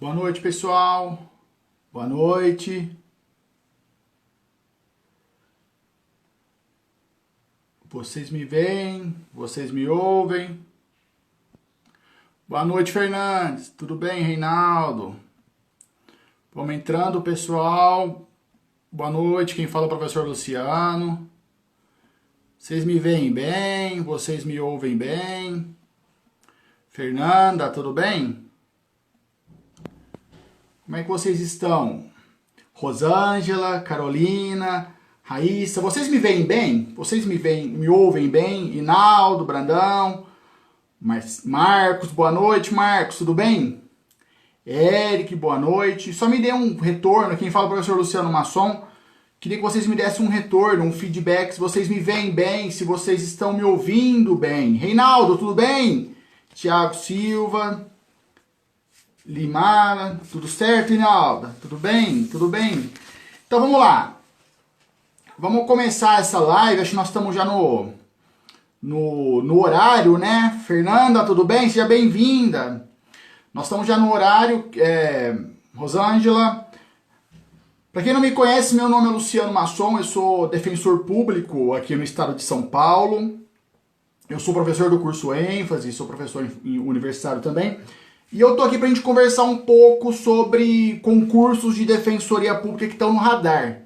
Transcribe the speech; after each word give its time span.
Boa 0.00 0.14
noite, 0.14 0.40
pessoal. 0.40 1.30
Boa 1.92 2.06
noite. 2.06 2.90
Vocês 7.84 8.30
me 8.30 8.42
veem? 8.42 9.14
Vocês 9.30 9.70
me 9.70 9.86
ouvem? 9.86 10.58
Boa 12.48 12.64
noite, 12.64 12.92
Fernandes. 12.92 13.68
Tudo 13.68 13.94
bem, 13.94 14.22
Reinaldo? 14.22 15.16
Vamos 16.54 16.74
entrando, 16.74 17.20
pessoal. 17.20 18.26
Boa 18.90 19.10
noite. 19.10 19.54
Quem 19.54 19.66
fala 19.66 19.84
é 19.84 19.86
o 19.88 19.90
professor 19.90 20.26
Luciano. 20.26 21.28
Vocês 22.58 22.86
me 22.86 22.98
veem 22.98 23.30
bem? 23.30 24.00
Vocês 24.00 24.46
me 24.46 24.58
ouvem 24.58 24.96
bem? 24.96 25.76
Fernanda, 26.88 27.68
tudo 27.68 27.92
bem? 27.92 28.49
Como 30.90 30.98
é 30.98 31.04
que 31.04 31.08
vocês 31.08 31.40
estão? 31.40 32.06
Rosângela, 32.72 33.78
Carolina, 33.78 34.92
Raíssa, 35.22 35.80
vocês 35.80 36.08
me 36.08 36.18
veem 36.18 36.44
bem? 36.44 36.92
Vocês 36.96 37.24
me 37.24 37.36
veem, 37.36 37.68
me 37.68 37.88
ouvem 37.88 38.28
bem? 38.28 38.76
Inaldo, 38.76 39.44
Brandão, 39.44 40.26
Marcos, 41.00 42.10
boa 42.10 42.32
noite, 42.32 42.74
Marcos, 42.74 43.18
tudo 43.18 43.32
bem? 43.32 43.84
Eric, 44.66 45.36
boa 45.36 45.60
noite. 45.60 46.12
Só 46.12 46.28
me 46.28 46.40
dê 46.40 46.52
um 46.52 46.76
retorno, 46.76 47.36
quem 47.36 47.52
fala 47.52 47.66
é 47.66 47.68
professor 47.68 47.96
Luciano 47.96 48.32
Masson. 48.32 48.84
Queria 49.38 49.58
que 49.58 49.62
vocês 49.62 49.86
me 49.86 49.94
dessem 49.94 50.26
um 50.26 50.28
retorno, 50.28 50.82
um 50.82 50.92
feedback, 50.92 51.52
se 51.52 51.60
vocês 51.60 51.88
me 51.88 52.00
veem 52.00 52.32
bem, 52.32 52.68
se 52.72 52.82
vocês 52.82 53.22
estão 53.22 53.52
me 53.52 53.62
ouvindo 53.62 54.34
bem. 54.34 54.74
Reinaldo, 54.74 55.38
tudo 55.38 55.54
bem? 55.54 56.16
Tiago 56.52 56.94
Silva, 56.94 57.89
Limara, 59.30 60.20
tudo 60.32 60.48
certo, 60.48 60.92
Inalda? 60.92 61.54
Tudo 61.62 61.76
bem? 61.76 62.24
Tudo 62.24 62.48
bem? 62.48 62.90
Então 63.46 63.60
vamos 63.60 63.78
lá. 63.78 64.16
Vamos 65.38 65.68
começar 65.68 66.18
essa 66.18 66.40
live, 66.40 66.80
acho 66.80 66.90
que 66.90 66.96
nós 66.96 67.06
estamos 67.06 67.32
já 67.32 67.44
no, 67.44 67.92
no, 68.82 69.40
no 69.40 69.62
horário, 69.62 70.18
né? 70.18 70.60
Fernanda, 70.66 71.24
tudo 71.24 71.44
bem? 71.44 71.68
Seja 71.68 71.86
bem-vinda. 71.86 72.88
Nós 73.54 73.66
estamos 73.66 73.86
já 73.86 73.96
no 73.96 74.12
horário, 74.12 74.68
é, 74.76 75.38
Rosângela. 75.76 76.66
Para 77.92 78.02
quem 78.02 78.12
não 78.12 78.20
me 78.20 78.32
conhece, 78.32 78.74
meu 78.74 78.88
nome 78.88 79.10
é 79.10 79.12
Luciano 79.12 79.52
Masson, 79.52 79.98
eu 79.98 80.04
sou 80.04 80.48
defensor 80.48 81.04
público 81.04 81.72
aqui 81.72 81.94
no 81.94 82.02
estado 82.02 82.34
de 82.34 82.42
São 82.42 82.62
Paulo. 82.62 83.38
Eu 84.28 84.40
sou 84.40 84.52
professor 84.52 84.90
do 84.90 84.98
curso 84.98 85.32
ênfase, 85.32 85.92
sou 85.92 86.08
professor 86.08 86.44
universitário 86.64 87.40
também. 87.40 87.78
E 88.32 88.40
eu 88.40 88.54
tô 88.54 88.62
aqui 88.62 88.78
pra 88.78 88.86
gente 88.86 89.00
conversar 89.00 89.42
um 89.42 89.58
pouco 89.58 90.12
sobre 90.12 91.00
concursos 91.02 91.74
de 91.74 91.84
defensoria 91.84 92.54
pública 92.54 92.86
que 92.86 92.92
estão 92.92 93.12
no 93.12 93.18
radar. 93.18 93.82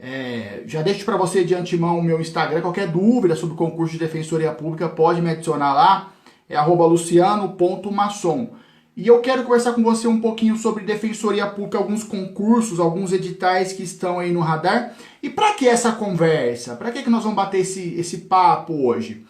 É, 0.00 0.62
já 0.66 0.80
deixo 0.80 1.04
para 1.04 1.18
você 1.18 1.44
de 1.44 1.54
antemão 1.54 1.98
o 1.98 2.02
meu 2.02 2.18
Instagram, 2.18 2.62
qualquer 2.62 2.88
dúvida 2.88 3.36
sobre 3.36 3.54
concurso 3.54 3.92
de 3.92 3.98
defensoria 3.98 4.52
pública 4.52 4.88
pode 4.88 5.20
me 5.20 5.30
adicionar 5.30 5.74
lá, 5.74 6.12
é 6.48 6.58
luciano.masson. 6.60 8.50
E 8.96 9.06
eu 9.06 9.20
quero 9.20 9.42
conversar 9.42 9.74
com 9.74 9.82
você 9.82 10.08
um 10.08 10.20
pouquinho 10.20 10.56
sobre 10.56 10.84
defensoria 10.84 11.46
pública, 11.46 11.76
alguns 11.76 12.04
concursos, 12.04 12.80
alguns 12.80 13.12
editais 13.12 13.74
que 13.74 13.82
estão 13.82 14.18
aí 14.18 14.32
no 14.32 14.40
radar. 14.40 14.94
E 15.22 15.28
para 15.28 15.52
que 15.52 15.68
essa 15.68 15.92
conversa? 15.92 16.74
Para 16.74 16.90
que, 16.90 17.02
que 17.02 17.10
nós 17.10 17.22
vamos 17.22 17.36
bater 17.36 17.60
esse, 17.60 17.94
esse 17.98 18.18
papo 18.18 18.86
hoje? 18.86 19.24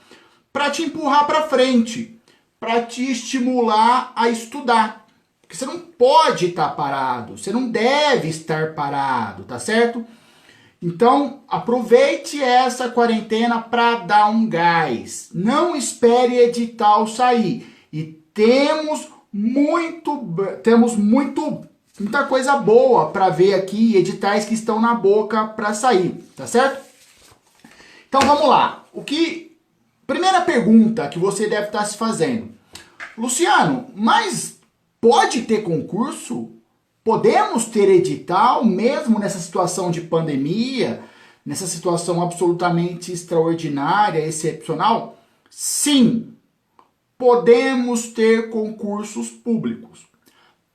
Para 0.53 0.70
te 0.70 0.83
empurrar 0.83 1.27
para 1.27 1.43
frente 1.43 2.12
para 2.63 2.81
te 2.83 3.11
estimular 3.11 4.13
a 4.15 4.29
estudar. 4.29 5.05
Porque 5.41 5.57
você 5.57 5.67
não 5.67 5.81
pode 5.81 6.47
estar 6.47 6.69
tá 6.69 6.75
parado, 6.77 7.37
você 7.37 7.51
não 7.51 7.69
deve 7.69 8.29
estar 8.29 8.73
parado, 8.73 9.43
tá 9.43 9.59
certo? 9.59 10.07
Então, 10.81 11.41
aproveite 11.49 12.41
essa 12.41 12.89
quarentena 12.89 13.61
para 13.61 13.97
dar 13.97 14.31
um 14.31 14.49
gás. 14.49 15.28
Não 15.34 15.75
espere 15.75 16.39
edital 16.39 17.09
sair. 17.09 17.67
E 17.93 18.05
temos 18.33 19.09
muito 19.33 20.25
temos 20.62 20.95
muito 20.95 21.67
muita 21.99 22.25
coisa 22.27 22.56
boa 22.59 23.11
para 23.11 23.28
ver 23.28 23.55
aqui, 23.55 23.97
editais 23.97 24.45
que 24.45 24.55
estão 24.55 24.81
na 24.81 24.95
boca 24.95 25.49
para 25.49 25.75
sair, 25.75 26.15
tá 26.37 26.47
certo? 26.47 26.81
Então 28.09 28.21
vamos 28.21 28.49
lá. 28.49 28.84
O 28.93 29.03
que 29.03 29.52
Primeira 30.07 30.41
pergunta 30.41 31.09
que 31.09 31.19
você 31.19 31.49
deve 31.49 31.67
estar 31.67 31.85
se 31.85 31.97
fazendo. 31.97 32.51
Luciano, 33.17 33.87
mas 33.95 34.59
pode 35.01 35.43
ter 35.43 35.63
concurso? 35.63 36.51
Podemos 37.05 37.67
ter 37.67 37.89
edital 37.89 38.65
mesmo 38.65 39.19
nessa 39.19 39.39
situação 39.39 39.91
de 39.91 40.01
pandemia, 40.01 41.03
nessa 41.45 41.67
situação 41.67 42.23
absolutamente 42.23 43.13
extraordinária, 43.13 44.25
excepcional? 44.25 45.19
Sim, 45.51 46.34
podemos 47.19 48.09
ter 48.09 48.51
concursos 48.51 49.31
públicos. 49.31 50.07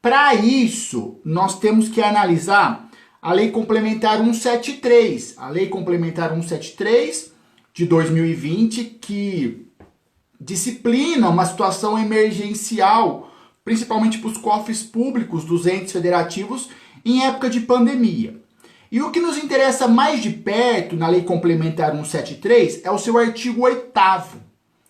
Para 0.01 0.35
isso, 0.35 1.19
nós 1.23 1.59
temos 1.59 1.89
que 1.89 2.01
analisar 2.01 2.89
a 3.21 3.33
Lei 3.33 3.51
Complementar 3.51 4.19
173. 4.19 5.35
A 5.37 5.49
Lei 5.49 5.67
Complementar 5.67 6.29
173 6.29 7.36
de 7.77 7.85
2020 7.85 8.85
que 8.99 9.67
disciplina 10.41 11.29
uma 11.29 11.45
situação 11.45 11.97
emergencial, 11.97 13.31
principalmente 13.63 14.17
para 14.17 14.31
os 14.31 14.37
cofres 14.37 14.81
públicos 14.81 15.45
dos 15.45 15.67
entes 15.67 15.91
federativos 15.91 16.69
em 17.05 17.23
época 17.23 17.51
de 17.51 17.59
pandemia. 17.59 18.41
E 18.91 18.99
o 18.99 19.11
que 19.11 19.19
nos 19.19 19.37
interessa 19.37 19.87
mais 19.87 20.23
de 20.23 20.31
perto 20.31 20.95
na 20.95 21.07
Lei 21.07 21.21
Complementar 21.21 21.91
173 21.91 22.81
é 22.83 22.89
o 22.89 22.97
seu 22.97 23.15
artigo 23.15 23.61
8 23.61 23.91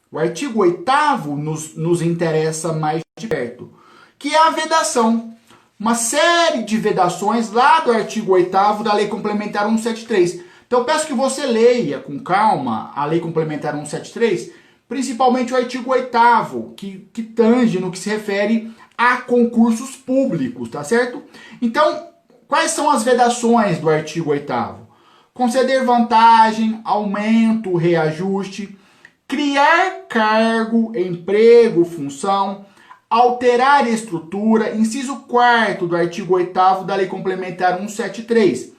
O 0.09 0.17
artigo 0.17 0.61
8 0.61 0.89
nos, 1.35 1.75
nos 1.75 2.01
interessa 2.01 2.71
mais 2.71 3.01
de 3.19 3.27
perto, 3.27 3.69
que 4.17 4.33
é 4.33 4.47
a 4.47 4.51
vedação. 4.51 5.33
Uma 5.77 5.93
série 5.93 6.63
de 6.63 6.77
vedações 6.77 7.51
lá 7.51 7.81
do 7.81 7.91
artigo 7.91 8.31
8 8.31 8.49
da 8.81 8.93
Lei 8.93 9.07
Complementar 9.07 9.65
173 9.65 10.46
então 10.67 10.79
eu 10.79 10.85
peço 10.85 11.07
que 11.07 11.13
você 11.13 11.45
leia 11.45 11.97
com 11.99 12.19
calma 12.19 12.91
a 12.93 13.05
Lei 13.05 13.21
Complementar 13.21 13.73
173, 13.73 14.51
principalmente 14.87 15.53
o 15.53 15.55
artigo 15.55 15.91
8 15.91 16.73
que, 16.75 17.07
que 17.13 17.23
tange 17.23 17.79
no 17.79 17.89
que 17.89 17.97
se 17.97 18.09
refere 18.09 18.71
a 18.97 19.17
concursos 19.17 19.95
públicos, 19.95 20.69
tá 20.69 20.83
certo? 20.83 21.23
Então, 21.61 22.09
quais 22.47 22.71
são 22.71 22.89
as 22.89 23.01
vedações 23.01 23.79
do 23.79 23.89
artigo 23.89 24.31
8 24.31 24.87
Conceder 25.33 25.85
vantagem, 25.85 26.81
aumento, 26.83 27.75
reajuste, 27.75 28.77
criar 29.25 30.07
cargo, 30.09 30.91
emprego, 30.97 31.85
função, 31.85 32.65
alterar 33.09 33.87
estrutura, 33.87 34.75
inciso 34.75 35.15
4 35.27 35.87
do 35.87 35.95
artigo 35.95 36.33
8 36.33 36.83
da 36.83 36.95
Lei 36.95 37.07
Complementar 37.07 37.77
173 37.77 38.75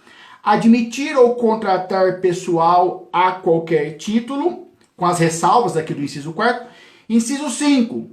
admitir 0.53 1.14
ou 1.14 1.34
contratar 1.34 2.22
pessoal 2.22 3.06
a 3.12 3.32
qualquer 3.32 3.98
título, 3.98 4.69
com 4.97 5.04
as 5.04 5.19
ressalvas 5.19 5.76
aqui 5.76 5.92
do 5.92 6.03
inciso 6.03 6.32
4. 6.32 6.66
Inciso 7.06 7.50
5. 7.50 8.10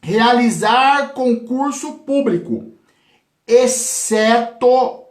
Realizar 0.00 1.14
concurso 1.14 1.94
público, 1.94 2.72
exceto 3.44 4.68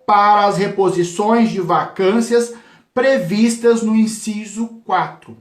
para 0.07 0.46
as 0.46 0.57
reposições 0.57 1.51
de 1.51 1.59
vacâncias 1.59 2.53
previstas 2.94 3.81
no 3.81 3.94
inciso 3.94 4.81
4. 4.85 5.35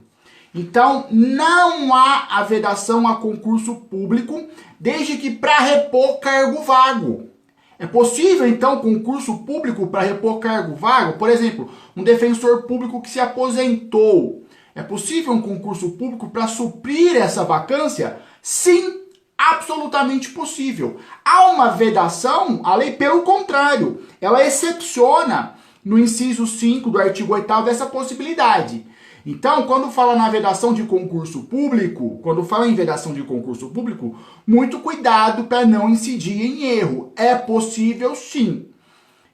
Então, 0.53 1.07
não 1.09 1.93
há 1.93 2.27
a 2.31 2.43
vedação 2.43 3.07
a 3.07 3.15
concurso 3.15 3.75
público, 3.75 4.43
desde 4.77 5.17
que 5.17 5.31
para 5.31 5.59
repor 5.59 6.19
cargo 6.19 6.63
vago. 6.63 7.32
É 7.79 7.87
possível, 7.87 8.47
então, 8.47 8.79
concurso 8.79 9.39
público 9.39 9.87
para 9.87 10.01
repor 10.01 10.39
cargo 10.39 10.75
vago? 10.75 11.17
Por 11.17 11.29
exemplo, 11.29 11.69
um 11.95 12.03
defensor 12.03 12.63
público 12.63 13.01
que 13.01 13.09
se 13.09 13.19
aposentou. 13.19 14.45
É 14.75 14.81
possível 14.81 15.33
um 15.33 15.41
concurso 15.41 15.91
público 15.91 16.29
para 16.29 16.47
suprir 16.47 17.15
essa 17.15 17.43
vacância? 17.43 18.19
Sim, 18.41 19.01
absolutamente 19.37 20.29
possível. 20.29 20.97
Há 21.23 21.51
uma 21.51 21.69
vedação, 21.69 22.61
a 22.63 22.75
lei, 22.75 22.91
pelo 22.91 23.23
contrário, 23.23 24.01
ela 24.21 24.45
excepciona 24.45 25.55
no 25.83 25.99
inciso 25.99 26.47
5 26.47 26.89
do 26.89 26.99
artigo 26.99 27.33
8 27.33 27.51
essa 27.67 27.85
possibilidade. 27.85 28.85
Então, 29.25 29.63
quando 29.63 29.89
fala 29.89 30.15
na 30.15 30.29
vedação 30.29 30.73
de 30.73 30.83
concurso 30.83 31.43
público, 31.43 32.19
quando 32.21 32.43
fala 32.43 32.67
em 32.67 32.75
vedação 32.75 33.13
de 33.13 33.23
concurso 33.23 33.69
público, 33.69 34.17
muito 34.45 34.79
cuidado 34.79 35.45
para 35.45 35.65
não 35.65 35.89
incidir 35.89 36.41
em 36.41 36.63
erro. 36.63 37.13
É 37.15 37.33
possível 37.33 38.15
sim. 38.15 38.67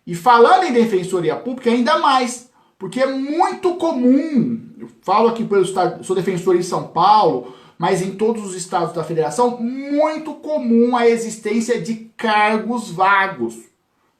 E 0.05 0.13
falando 0.13 0.65
em 0.65 0.73
defensoria 0.73 1.35
pública, 1.35 1.71
ainda 1.71 1.97
mais, 1.97 2.49
porque 2.77 2.99
é 2.99 3.07
muito 3.07 3.75
comum, 3.75 4.61
eu 4.77 4.89
falo 5.01 5.27
aqui 5.27 5.43
pelo 5.43 5.63
estado, 5.63 6.03
sou 6.03 6.15
defensor 6.15 6.55
em 6.55 6.63
São 6.63 6.87
Paulo, 6.87 7.55
mas 7.77 8.01
em 8.01 8.11
todos 8.11 8.45
os 8.45 8.55
estados 8.55 8.93
da 8.93 9.03
federação, 9.03 9.57
muito 9.59 10.33
comum 10.35 10.95
a 10.95 11.07
existência 11.07 11.81
de 11.81 11.95
cargos 12.15 12.91
vagos. 12.91 13.55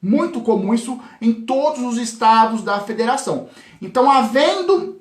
Muito 0.02 0.40
comum 0.40 0.72
isso 0.72 0.98
em 1.20 1.32
todos 1.32 1.82
os 1.82 1.98
estados 1.98 2.62
da 2.62 2.80
federação. 2.80 3.48
Então, 3.82 4.10
havendo 4.10 4.99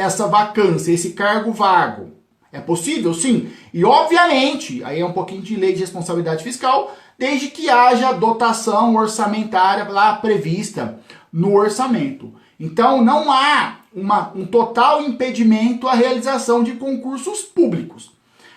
essa 0.00 0.26
vacância, 0.26 0.92
esse 0.92 1.10
cargo 1.10 1.52
vago, 1.52 2.12
é 2.52 2.60
possível? 2.60 3.14
Sim. 3.14 3.50
E, 3.72 3.84
obviamente, 3.84 4.82
aí 4.82 5.00
é 5.00 5.06
um 5.06 5.12
pouquinho 5.12 5.42
de 5.42 5.54
lei 5.54 5.72
de 5.72 5.80
responsabilidade 5.80 6.42
fiscal, 6.42 6.96
desde 7.18 7.48
que 7.48 7.68
haja 7.68 8.12
dotação 8.12 8.96
orçamentária 8.96 9.88
lá 9.88 10.16
prevista 10.16 10.98
no 11.32 11.54
orçamento. 11.54 12.34
Então, 12.58 13.04
não 13.04 13.30
há 13.30 13.76
uma, 13.94 14.32
um 14.34 14.46
total 14.46 15.02
impedimento 15.02 15.86
à 15.86 15.94
realização 15.94 16.62
de 16.62 16.72
concursos 16.72 17.42
públicos. 17.42 18.12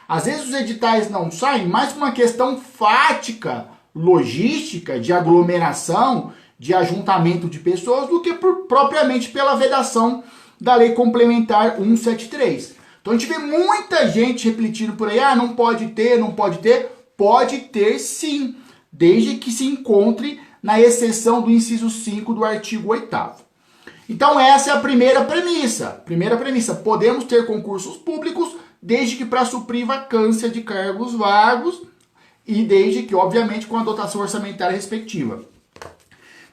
Às 0.08 0.26
vezes 0.26 0.48
os 0.48 0.54
editais 0.54 1.10
não 1.10 1.32
saem 1.32 1.68
mais 1.68 1.94
por 1.94 1.98
uma 1.98 2.12
questão 2.12 2.58
fática, 2.58 3.68
logística, 3.96 5.00
de 5.00 5.14
aglomeração, 5.14 6.34
de 6.58 6.74
ajuntamento 6.74 7.48
de 7.48 7.60
pessoas, 7.60 8.10
do 8.10 8.22
que 8.22 8.34
por, 8.34 8.68
propriamente 8.68 9.30
pela 9.30 9.56
vedação 9.56 10.24
da 10.64 10.76
Lei 10.76 10.94
Complementar 10.94 11.76
173. 11.76 12.76
Então 13.02 13.14
a 13.14 13.18
gente 13.18 13.28
vê 13.28 13.38
muita 13.38 14.08
gente 14.08 14.48
repetindo 14.48 14.96
por 14.96 15.10
aí, 15.10 15.20
ah, 15.20 15.36
não 15.36 15.50
pode 15.50 15.88
ter, 15.88 16.18
não 16.18 16.32
pode 16.32 16.60
ter. 16.60 16.90
Pode 17.18 17.58
ter 17.60 18.00
sim, 18.00 18.56
desde 18.90 19.36
que 19.36 19.52
se 19.52 19.66
encontre 19.66 20.40
na 20.64 20.80
exceção 20.80 21.42
do 21.42 21.52
inciso 21.52 21.90
5 21.90 22.34
do 22.34 22.46
artigo 22.46 22.92
8 22.92 23.44
então 24.08 24.40
essa 24.40 24.72
é 24.72 24.74
a 24.74 24.80
primeira 24.80 25.24
premissa. 25.26 26.02
Primeira 26.06 26.38
premissa, 26.38 26.76
podemos 26.76 27.26
ter 27.26 27.46
concursos 27.46 27.98
públicos 27.98 28.56
desde 28.82 29.18
que 29.18 29.26
para 29.26 29.46
suprir 29.46 29.86
vacância 29.86 30.50
de 30.50 30.62
cargos 30.62 31.14
vagos 31.14 31.82
e 32.48 32.64
desde 32.64 33.04
que, 33.04 33.16
obviamente, 33.16 33.66
com 33.66 33.78
a 33.78 33.84
dotação 33.84 34.22
orçamentária 34.22 34.76
respectiva. 34.76 35.44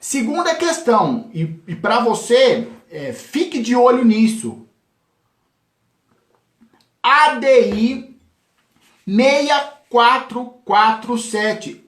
Segunda 0.01 0.55
questão, 0.55 1.29
e, 1.35 1.55
e 1.67 1.75
para 1.75 2.01
você, 2.01 2.69
é, 2.91 3.13
fique 3.13 3.61
de 3.61 3.77
olho 3.77 4.05
nisso. 4.05 4.67
ADI 7.03 8.15
6447. 9.07 11.83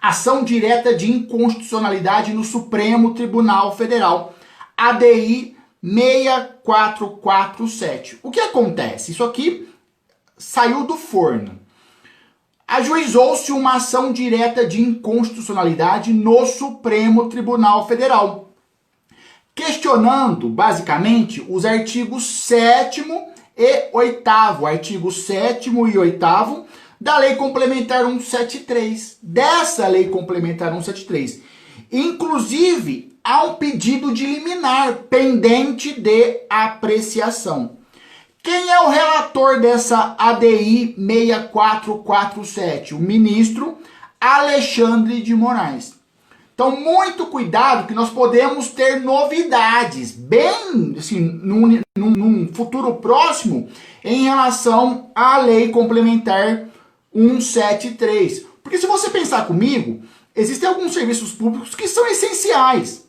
Ação 0.00 0.44
direta 0.44 0.94
de 0.94 1.10
inconstitucionalidade 1.10 2.32
no 2.32 2.42
Supremo 2.42 3.12
Tribunal 3.12 3.76
Federal. 3.76 4.34
ADI 4.76 5.58
6447. 5.82 8.20
O 8.22 8.30
que 8.30 8.40
acontece? 8.40 9.10
Isso 9.12 9.24
aqui 9.24 9.68
saiu 10.38 10.86
do 10.86 10.96
forno. 10.96 11.60
Ajuizou-se 12.66 13.52
uma 13.52 13.76
ação 13.76 14.10
direta 14.12 14.66
de 14.66 14.80
inconstitucionalidade 14.80 16.12
no 16.12 16.44
Supremo 16.46 17.28
Tribunal 17.28 17.86
Federal, 17.88 18.49
questionando, 19.60 20.48
basicamente, 20.48 21.44
os 21.46 21.66
artigos 21.66 22.24
7 22.24 23.04
e 23.54 23.90
8, 23.92 24.30
artigo 24.66 25.12
7 25.12 25.68
e 25.68 25.98
8 25.98 26.26
da 26.98 27.18
Lei 27.18 27.36
Complementar 27.36 28.06
173, 28.06 29.18
dessa 29.22 29.86
Lei 29.86 30.08
Complementar 30.08 30.70
173. 30.70 31.42
Inclusive, 31.92 33.14
há 33.22 33.44
um 33.44 33.56
pedido 33.56 34.14
de 34.14 34.24
liminar 34.24 34.94
pendente 35.10 35.92
de 35.92 36.40
apreciação. 36.48 37.76
Quem 38.42 38.70
é 38.70 38.80
o 38.80 38.88
relator 38.88 39.60
dessa 39.60 40.16
ADI 40.18 40.94
6447? 40.96 42.94
O 42.94 42.98
ministro 42.98 43.76
Alexandre 44.18 45.20
de 45.20 45.34
Moraes. 45.34 45.99
Então, 46.60 46.78
muito 46.78 47.24
cuidado 47.24 47.86
que 47.86 47.94
nós 47.94 48.10
podemos 48.10 48.68
ter 48.68 49.00
novidades, 49.00 50.10
bem 50.10 50.94
assim, 50.98 51.18
num, 51.18 51.80
num, 51.96 52.10
num 52.10 52.52
futuro 52.52 52.96
próximo, 52.96 53.70
em 54.04 54.24
relação 54.24 55.10
à 55.14 55.38
lei 55.38 55.70
complementar 55.70 56.68
173. 57.14 58.44
Porque 58.62 58.76
se 58.76 58.86
você 58.86 59.08
pensar 59.08 59.46
comigo, 59.46 60.02
existem 60.36 60.68
alguns 60.68 60.92
serviços 60.92 61.32
públicos 61.32 61.74
que 61.74 61.88
são 61.88 62.06
essenciais 62.06 63.08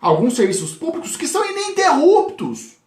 alguns 0.00 0.34
serviços 0.34 0.74
públicos 0.74 1.16
que 1.16 1.28
são 1.28 1.48
ininterruptos. 1.48 2.78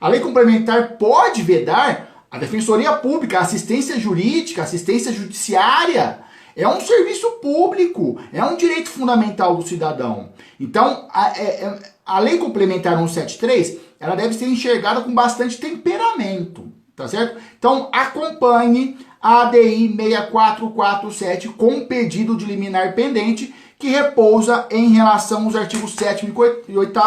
A 0.00 0.08
lei 0.08 0.20
complementar 0.20 0.96
pode 0.96 1.42
vedar 1.42 2.26
a 2.30 2.38
defensoria 2.38 2.94
pública, 2.94 3.38
a 3.38 3.42
assistência 3.42 4.00
jurídica, 4.00 4.62
a 4.62 4.64
assistência 4.64 5.12
judiciária. 5.12 6.20
É 6.58 6.66
um 6.66 6.80
serviço 6.80 7.30
público, 7.40 8.18
é 8.32 8.44
um 8.44 8.56
direito 8.56 8.88
fundamental 8.88 9.54
do 9.54 9.62
cidadão. 9.62 10.30
Então, 10.58 11.06
a, 11.12 11.28
é, 11.38 11.44
é 11.44 11.78
a 12.04 12.18
lei 12.18 12.36
complementar 12.36 12.96
173, 12.96 13.78
ela 14.00 14.16
deve 14.16 14.34
ser 14.34 14.46
enxergada 14.46 15.02
com 15.02 15.14
bastante 15.14 15.56
temperamento, 15.58 16.72
tá 16.96 17.06
certo? 17.06 17.40
Então, 17.56 17.88
acompanhe 17.92 18.98
a 19.22 19.42
ADI 19.42 19.94
6447 19.96 21.48
com 21.50 21.86
pedido 21.86 22.36
de 22.36 22.44
liminar 22.44 22.92
pendente 22.92 23.54
que 23.78 23.90
repousa 23.90 24.66
em 24.68 24.88
relação 24.88 25.44
aos 25.44 25.54
artigos 25.54 25.94
7 25.94 26.34
e 26.68 26.76
8 26.76 27.00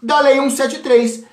da 0.00 0.20
Lei 0.20 0.34
173. 0.34 1.24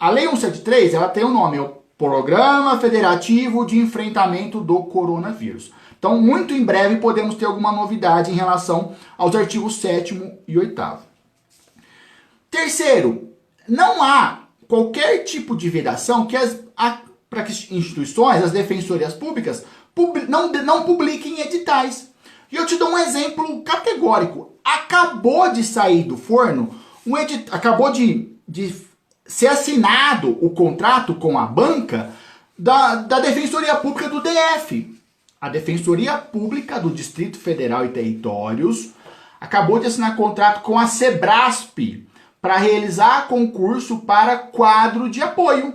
A 0.00 0.10
Lei 0.10 0.24
173 0.24 0.94
ela 0.94 1.08
tem 1.08 1.24
um 1.24 1.32
nome, 1.32 1.58
é 1.58 1.60
o 1.60 1.76
Programa 1.96 2.78
Federativo 2.80 3.64
de 3.64 3.78
Enfrentamento 3.78 4.60
do 4.60 4.82
Coronavírus. 4.82 5.72
Então, 6.06 6.22
muito 6.22 6.54
em 6.54 6.64
breve 6.64 6.96
podemos 6.96 7.34
ter 7.34 7.46
alguma 7.46 7.72
novidade 7.72 8.30
em 8.30 8.34
relação 8.34 8.94
aos 9.18 9.34
artigos 9.34 9.80
7 9.80 10.38
e 10.46 10.56
8. 10.56 10.80
Terceiro, 12.48 13.32
não 13.68 14.00
há 14.00 14.44
qualquer 14.68 15.24
tipo 15.24 15.56
de 15.56 15.68
vedação 15.68 16.24
que 16.26 16.36
as 16.36 16.60
para 17.28 17.42
que 17.42 17.74
instituições, 17.74 18.44
as 18.44 18.52
defensorias 18.52 19.14
públicas, 19.14 19.64
pub, 19.92 20.16
não, 20.28 20.52
não 20.52 20.84
publiquem 20.84 21.40
editais. 21.40 22.12
E 22.52 22.54
eu 22.54 22.64
te 22.64 22.76
dou 22.76 22.90
um 22.90 22.98
exemplo 22.98 23.62
categórico. 23.62 24.52
Acabou 24.64 25.52
de 25.52 25.64
sair 25.64 26.04
do 26.04 26.16
forno, 26.16 26.72
um 27.04 27.18
edit... 27.18 27.48
acabou 27.50 27.90
de, 27.90 28.32
de 28.46 28.72
ser 29.26 29.48
assinado 29.48 30.38
o 30.40 30.50
contrato 30.50 31.16
com 31.16 31.36
a 31.36 31.46
banca 31.46 32.12
da, 32.56 32.94
da 32.94 33.18
Defensoria 33.18 33.74
Pública 33.74 34.08
do 34.08 34.20
DF. 34.20 34.95
A 35.38 35.50
Defensoria 35.50 36.16
Pública 36.16 36.80
do 36.80 36.88
Distrito 36.88 37.36
Federal 37.36 37.84
e 37.84 37.90
Territórios 37.90 38.92
acabou 39.38 39.78
de 39.78 39.86
assinar 39.86 40.16
contrato 40.16 40.62
com 40.62 40.78
a 40.78 40.86
Sebrasp 40.86 42.06
para 42.40 42.56
realizar 42.56 43.28
concurso 43.28 43.98
para 43.98 44.38
quadro 44.38 45.10
de 45.10 45.20
apoio. 45.20 45.74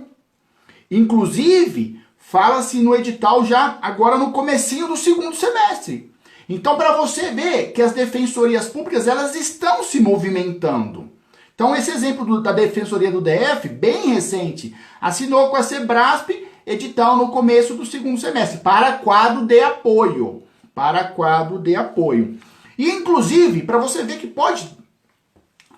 Inclusive, 0.90 2.00
fala-se 2.18 2.82
no 2.82 2.92
edital 2.94 3.44
já 3.44 3.78
agora 3.80 4.18
no 4.18 4.32
comecinho 4.32 4.88
do 4.88 4.96
segundo 4.96 5.36
semestre. 5.36 6.12
Então, 6.48 6.76
para 6.76 6.96
você 6.96 7.30
ver 7.30 7.72
que 7.72 7.80
as 7.80 7.92
defensorias 7.92 8.68
públicas 8.68 9.06
elas 9.06 9.36
estão 9.36 9.84
se 9.84 10.00
movimentando. 10.00 11.08
Então, 11.54 11.76
esse 11.76 11.92
exemplo 11.92 12.24
do, 12.24 12.42
da 12.42 12.50
defensoria 12.50 13.12
do 13.12 13.20
DF, 13.20 13.68
bem 13.68 14.08
recente, 14.08 14.74
assinou 15.00 15.50
com 15.50 15.56
a 15.56 15.62
Sebrasp 15.62 16.30
edital 16.66 17.16
no 17.16 17.28
começo 17.28 17.74
do 17.74 17.84
segundo 17.84 18.20
semestre 18.20 18.58
para 18.58 18.92
quadro 18.92 19.46
de 19.46 19.60
apoio, 19.60 20.42
para 20.74 21.04
quadro 21.04 21.58
de 21.58 21.74
apoio. 21.74 22.38
E 22.78 22.90
inclusive, 22.90 23.62
para 23.62 23.78
você 23.78 24.02
ver 24.02 24.18
que 24.18 24.26
pode 24.26 24.76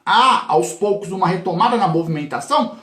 há 0.05 0.45
aos 0.49 0.73
poucos 0.73 1.11
uma 1.11 1.26
retomada 1.26 1.76
na 1.76 1.88
movimentação, 1.88 2.76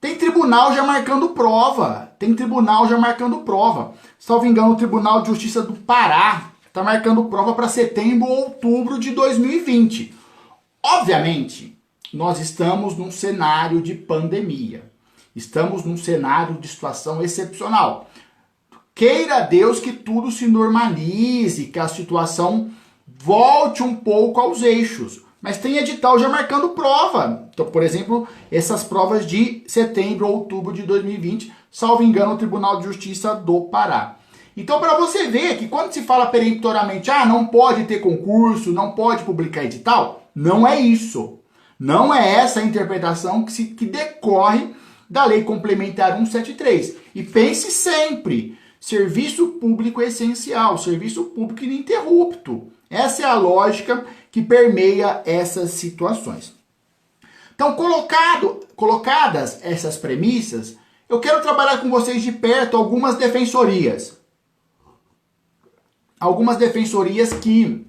tem 0.00 0.16
tribunal 0.16 0.74
já 0.74 0.82
marcando 0.82 1.30
prova. 1.30 2.12
Tem 2.18 2.34
tribunal 2.34 2.88
já 2.88 2.98
marcando 2.98 3.38
prova. 3.38 3.94
Salvo 4.18 4.46
engano, 4.46 4.72
o 4.72 4.76
Tribunal 4.76 5.22
de 5.22 5.28
Justiça 5.28 5.62
do 5.62 5.72
Pará 5.72 6.50
está 6.66 6.82
marcando 6.82 7.24
prova 7.24 7.54
para 7.54 7.68
setembro 7.68 8.28
ou 8.28 8.44
outubro 8.44 8.98
de 8.98 9.10
2020. 9.12 10.14
Obviamente, 10.82 11.76
nós 12.12 12.38
estamos 12.38 12.96
num 12.96 13.10
cenário 13.10 13.80
de 13.80 13.94
pandemia. 13.94 14.90
Estamos 15.36 15.84
num 15.84 15.98
cenário 15.98 16.54
de 16.54 16.66
situação 16.66 17.22
excepcional. 17.22 18.08
Queira 18.94 19.40
Deus 19.40 19.78
que 19.78 19.92
tudo 19.92 20.30
se 20.30 20.46
normalize, 20.46 21.66
que 21.66 21.78
a 21.78 21.86
situação 21.86 22.70
volte 23.06 23.82
um 23.82 23.94
pouco 23.94 24.40
aos 24.40 24.62
eixos. 24.62 25.20
Mas 25.42 25.58
tem 25.58 25.76
edital 25.76 26.18
já 26.18 26.30
marcando 26.30 26.70
prova. 26.70 27.50
Então, 27.52 27.66
por 27.66 27.82
exemplo, 27.82 28.26
essas 28.50 28.82
provas 28.82 29.26
de 29.26 29.62
setembro 29.66 30.26
ou 30.26 30.36
outubro 30.36 30.72
de 30.72 30.82
2020, 30.84 31.52
salvo 31.70 32.02
engano, 32.02 32.32
o 32.32 32.38
Tribunal 32.38 32.78
de 32.78 32.86
Justiça 32.86 33.34
do 33.34 33.60
Pará. 33.66 34.16
Então, 34.56 34.80
para 34.80 34.96
você 34.96 35.28
ver 35.28 35.58
que 35.58 35.68
quando 35.68 35.92
se 35.92 36.00
fala 36.00 36.26
peremptoramente, 36.26 37.10
ah, 37.10 37.26
não 37.26 37.46
pode 37.46 37.84
ter 37.84 37.98
concurso, 37.98 38.72
não 38.72 38.92
pode 38.92 39.22
publicar 39.24 39.64
edital, 39.64 40.30
não 40.34 40.66
é 40.66 40.80
isso. 40.80 41.38
Não 41.78 42.12
é 42.12 42.36
essa 42.36 42.60
a 42.60 42.64
interpretação 42.64 43.44
que, 43.44 43.52
se, 43.52 43.66
que 43.66 43.84
decorre 43.84 44.74
da 45.08 45.24
Lei 45.24 45.42
Complementar 45.42 46.16
173. 46.16 46.96
E 47.14 47.22
pense 47.22 47.70
sempre: 47.70 48.58
serviço 48.80 49.48
público 49.60 50.00
é 50.00 50.06
essencial, 50.06 50.78
serviço 50.78 51.24
público 51.24 51.64
ininterrupto. 51.64 52.72
Essa 52.88 53.22
é 53.22 53.24
a 53.24 53.34
lógica 53.34 54.06
que 54.30 54.42
permeia 54.42 55.22
essas 55.24 55.70
situações. 55.72 56.54
Então, 57.54 57.74
colocado, 57.74 58.60
colocadas 58.76 59.60
essas 59.62 59.96
premissas, 59.96 60.76
eu 61.08 61.20
quero 61.20 61.40
trabalhar 61.40 61.78
com 61.78 61.88
vocês 61.88 62.22
de 62.22 62.32
perto 62.32 62.76
algumas 62.76 63.16
defensorias. 63.16 64.18
Algumas 66.20 66.56
defensorias 66.56 67.32
que 67.32 67.86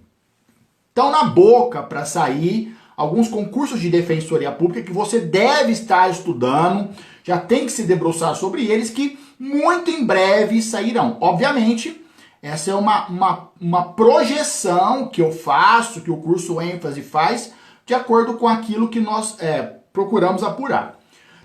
estão 0.90 1.12
na 1.12 1.26
boca 1.26 1.84
para 1.84 2.06
sair, 2.06 2.76
alguns 2.98 3.28
concursos 3.28 3.80
de 3.80 3.92
defensoria 3.92 4.52
pública 4.52 4.82
que 4.82 4.92
você 4.92 5.20
deve 5.20 5.72
estar 5.72 6.10
estudando, 6.10 6.90
já 7.24 7.38
tem 7.38 7.68
que 7.68 7.72
se 7.72 7.84
debruçar 7.84 8.36
sobre 8.36 8.66
eles, 8.66 8.90
que 8.90 9.20
muito 9.40 9.92
em 9.92 10.04
breve 10.04 10.60
sairão. 10.64 11.18
Obviamente, 11.22 12.04
essa 12.42 12.72
é 12.72 12.76
uma, 12.76 13.08
uma, 13.08 13.50
uma 13.62 13.84
projeção 13.94 15.08
que 15.10 15.22
eu 15.22 15.32
faço, 15.32 16.02
que 16.02 16.10
o 16.10 16.18
curso 16.18 16.60
ênfase 16.60 17.04
faz, 17.04 17.54
de 17.86 17.94
acordo 17.94 18.34
com 18.34 18.48
aquilo 18.48 18.90
que 18.90 19.00
nós 19.00 19.36
é, 19.40 19.62
procuramos 19.94 20.44
apurar. 20.44 20.98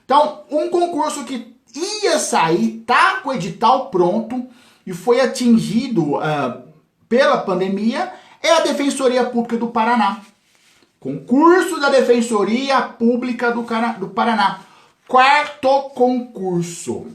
Então, 0.04 0.40
um 0.50 0.71
concurso 0.71 1.25
que 1.25 1.54
ia 2.02 2.18
sair, 2.18 2.82
tá 2.87 3.21
com 3.23 3.28
o 3.28 3.35
edital 3.35 3.90
pronto 3.90 4.47
e 4.87 4.92
foi 4.92 5.21
atingido 5.21 6.16
uh, 6.16 6.62
pela 7.09 7.38
pandemia, 7.38 8.12
é 8.42 8.52
a 8.52 8.61
Defensoria 8.61 9.25
Pública 9.25 9.56
do 9.56 9.68
Paraná. 9.68 10.21
Concurso 11.02 11.80
da 11.80 11.90
Defensoria 11.90 12.80
Pública 12.80 13.50
do, 13.50 13.64
Cana 13.64 13.94
do 13.94 14.11
Paraná. 14.11 14.61
Quarto 15.09 15.90
concurso. 15.97 17.09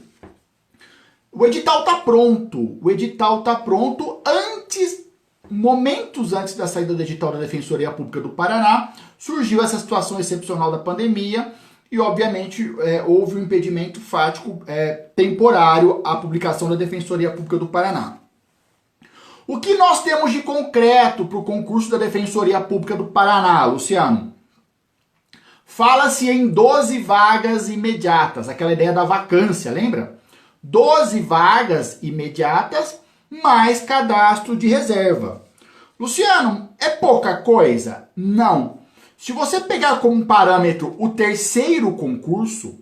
O 1.32 1.46
edital 1.46 1.84
tá 1.84 1.94
pronto. 1.94 2.78
O 2.82 2.90
edital 2.90 3.42
tá 3.42 3.54
pronto 3.54 4.20
antes, 4.26 5.06
momentos 5.50 6.34
antes 6.34 6.54
da 6.54 6.66
saída 6.66 6.92
do 6.92 7.00
edital 7.00 7.32
da 7.32 7.38
Defensoria 7.38 7.90
Pública 7.90 8.20
do 8.20 8.28
Paraná, 8.28 8.92
surgiu 9.16 9.62
essa 9.62 9.78
situação 9.78 10.20
excepcional 10.20 10.70
da 10.70 10.78
pandemia 10.78 11.54
e, 11.90 11.98
obviamente, 11.98 12.70
é, 12.80 13.02
houve 13.02 13.36
um 13.36 13.42
impedimento 13.42 14.02
fático 14.02 14.62
é, 14.66 14.92
temporário 15.16 16.02
à 16.04 16.14
publicação 16.16 16.68
da 16.68 16.76
Defensoria 16.76 17.30
Pública 17.30 17.56
do 17.56 17.68
Paraná. 17.68 18.18
O 19.48 19.60
que 19.60 19.78
nós 19.78 20.02
temos 20.02 20.30
de 20.30 20.42
concreto 20.42 21.24
para 21.24 21.38
o 21.38 21.42
concurso 21.42 21.90
da 21.90 21.96
Defensoria 21.96 22.60
Pública 22.60 22.94
do 22.94 23.06
Paraná, 23.06 23.64
Luciano? 23.64 24.34
Fala-se 25.64 26.28
em 26.30 26.48
12 26.48 26.98
vagas 26.98 27.70
imediatas, 27.70 28.46
aquela 28.46 28.74
ideia 28.74 28.92
da 28.92 29.04
vacância, 29.04 29.72
lembra? 29.72 30.18
12 30.62 31.20
vagas 31.20 31.98
imediatas 32.02 33.00
mais 33.30 33.80
cadastro 33.80 34.54
de 34.54 34.68
reserva. 34.68 35.42
Luciano, 35.98 36.68
é 36.78 36.90
pouca 36.90 37.38
coisa? 37.38 38.06
Não. 38.14 38.80
Se 39.16 39.32
você 39.32 39.62
pegar 39.62 40.00
como 40.00 40.26
parâmetro 40.26 40.94
o 40.98 41.08
terceiro 41.08 41.92
concurso, 41.92 42.80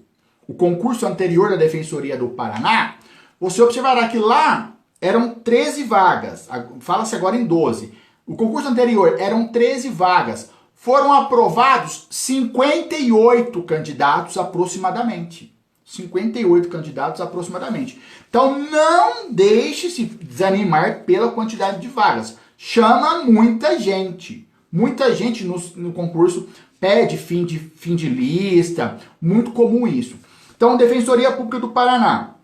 o 0.49 0.55
concurso 0.55 1.07
anterior 1.07 1.49
da 1.49 1.57
Defensoria 1.57 2.17
do 2.17 2.31
Paraná, 2.31 2.97
você 3.39 3.63
observará 3.63 4.09
que 4.09 4.19
lá 4.19 4.76
eram 5.01 5.31
13 5.31 5.85
vagas. 5.85 6.49
Fala-se 6.81 7.15
agora 7.15 7.37
em 7.37 7.45
12. 7.45 7.93
O 8.27 8.35
concurso 8.35 8.69
anterior 8.69 9.17
eram 9.19 9.49
13 9.49 9.89
vagas. 9.89 10.51
Foram 10.75 11.13
aprovados 11.13 12.07
58 12.11 13.63
candidatos 13.63 14.37
aproximadamente. 14.37 15.55
58 15.85 16.69
candidatos 16.69 17.21
aproximadamente. 17.21 18.01
Então 18.29 18.59
não 18.59 19.31
deixe 19.31 19.89
se 19.89 20.05
desanimar 20.05 21.05
pela 21.05 21.31
quantidade 21.31 21.81
de 21.81 21.89
vagas. 21.89 22.37
Chama 22.57 23.25
muita 23.25 23.79
gente. 23.79 24.49
Muita 24.71 25.15
gente 25.15 25.45
no, 25.45 25.63
no 25.77 25.93
concurso 25.93 26.49
pede 26.81 27.17
fim 27.17 27.45
de, 27.45 27.59
fim 27.59 27.95
de 27.95 28.09
lista. 28.09 28.99
Muito 29.21 29.53
comum 29.53 29.87
isso. 29.87 30.17
Então, 30.57 30.77
Defensoria 30.77 31.33
Pública 31.33 31.59
do 31.59 31.69
Paraná, 31.69 32.35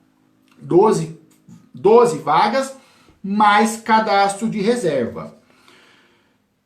12, 0.60 1.11
12 1.82 2.18
vagas, 2.18 2.76
mais 3.22 3.76
cadastro 3.76 4.48
de 4.48 4.60
reserva. 4.60 5.36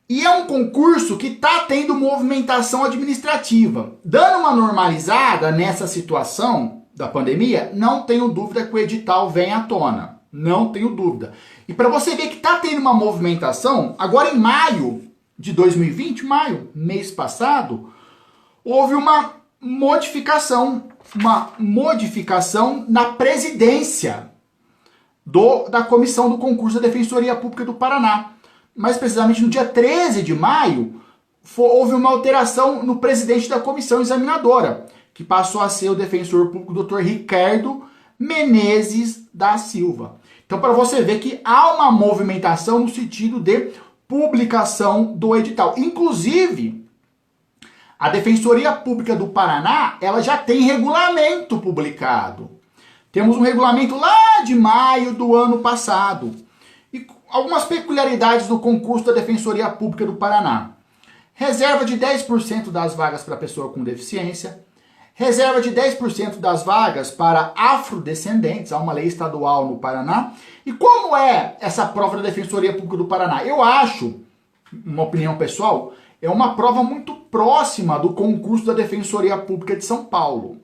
E 0.09 0.25
é 0.25 0.29
um 0.29 0.45
concurso 0.45 1.17
que 1.17 1.27
está 1.27 1.61
tendo 1.61 1.93
movimentação 1.93 2.85
administrativa. 2.85 3.95
Dando 4.05 4.39
uma 4.39 4.55
normalizada 4.55 5.51
nessa 5.51 5.85
situação 5.85 6.83
da 6.95 7.07
pandemia, 7.07 7.71
não 7.75 8.03
tenho 8.03 8.29
dúvida 8.29 8.65
que 8.65 8.73
o 8.73 8.79
edital 8.79 9.29
vem 9.29 9.51
à 9.51 9.61
tona. 9.61 10.21
Não 10.31 10.71
tenho 10.71 10.95
dúvida. 10.95 11.33
E 11.67 11.73
para 11.73 11.89
você 11.89 12.15
ver 12.15 12.27
que 12.27 12.37
está 12.37 12.59
tendo 12.59 12.79
uma 12.79 12.93
movimentação, 12.93 13.95
agora 13.97 14.31
em 14.33 14.37
maio 14.37 15.03
de 15.37 15.51
2020, 15.51 16.25
maio, 16.25 16.69
mês 16.73 17.11
passado, 17.11 17.91
houve 18.63 18.93
uma 18.93 19.33
modificação, 19.59 20.83
uma 21.15 21.49
modificação 21.57 22.85
na 22.87 23.05
presidência 23.05 24.31
do, 25.27 25.69
da 25.69 25.83
comissão 25.83 26.29
do 26.29 26.39
concurso 26.39 26.79
da 26.79 26.87
Defensoria 26.87 27.35
Pública 27.35 27.63
do 27.63 27.75
Paraná 27.75 28.37
mais 28.77 28.95
precisamente 28.95 29.41
no 29.41 29.49
dia 29.49 29.65
13 29.65 30.21
de 30.21 30.35
maio, 30.35 31.01
houve 31.57 31.95
uma 31.95 32.11
alteração 32.11 32.83
no 32.83 32.97
presidente 32.97 33.49
da 33.49 33.59
comissão 33.59 33.99
examinadora, 33.99 34.85
que 35.15 35.23
passou 35.23 35.61
a 35.61 35.67
ser 35.67 35.89
o 35.89 35.95
defensor 35.95 36.51
público 36.51 36.83
Dr. 36.83 36.97
Ricardo 36.97 37.83
Menezes 38.19 39.27
da 39.33 39.57
Silva. 39.57 40.17
Então, 40.45 40.61
para 40.61 40.73
você 40.73 41.01
ver 41.01 41.19
que 41.19 41.41
há 41.43 41.73
uma 41.73 41.91
movimentação 41.91 42.79
no 42.79 42.87
sentido 42.87 43.39
de 43.39 43.71
publicação 44.07 45.15
do 45.17 45.35
edital. 45.35 45.73
Inclusive, 45.75 46.85
a 47.99 48.09
Defensoria 48.09 48.71
Pública 48.71 49.15
do 49.15 49.27
Paraná, 49.27 49.97
ela 49.99 50.21
já 50.21 50.37
tem 50.37 50.61
regulamento 50.61 51.57
publicado. 51.57 52.56
Temos 53.11 53.37
um 53.37 53.41
regulamento 53.41 53.97
lá 53.97 54.41
de 54.43 54.55
maio 54.55 55.13
do 55.13 55.35
ano 55.35 55.59
passado 55.59 56.47
algumas 57.29 57.65
peculiaridades 57.65 58.47
do 58.47 58.59
concurso 58.59 59.05
da 59.05 59.13
Defensoria 59.13 59.69
Pública 59.69 60.05
do 60.05 60.13
Paraná. 60.13 60.71
Reserva 61.33 61.85
de 61.85 61.97
10% 61.97 62.69
das 62.69 62.95
vagas 62.95 63.23
para 63.23 63.37
pessoa 63.37 63.71
com 63.71 63.83
deficiência. 63.83 64.65
Reserva 65.13 65.61
de 65.61 65.71
10% 65.71 66.37
das 66.37 66.63
vagas 66.63 67.09
para 67.09 67.53
afrodescendentes, 67.57 68.71
há 68.71 68.77
uma 68.77 68.93
lei 68.93 69.05
estadual 69.05 69.67
no 69.67 69.77
Paraná. 69.77 70.33
E 70.65 70.71
como 70.73 71.15
é 71.15 71.55
essa 71.59 71.85
prova 71.87 72.17
da 72.17 72.23
Defensoria 72.23 72.73
Pública 72.73 72.97
do 72.97 73.05
Paraná? 73.05 73.43
Eu 73.43 73.63
acho, 73.63 74.19
uma 74.85 75.03
opinião 75.03 75.35
pessoal, 75.37 75.93
é 76.21 76.29
uma 76.29 76.55
prova 76.55 76.83
muito 76.83 77.15
próxima 77.15 77.97
do 77.97 78.13
concurso 78.13 78.65
da 78.65 78.73
Defensoria 78.73 79.37
Pública 79.37 79.75
de 79.75 79.85
São 79.85 80.05
Paulo. 80.05 80.57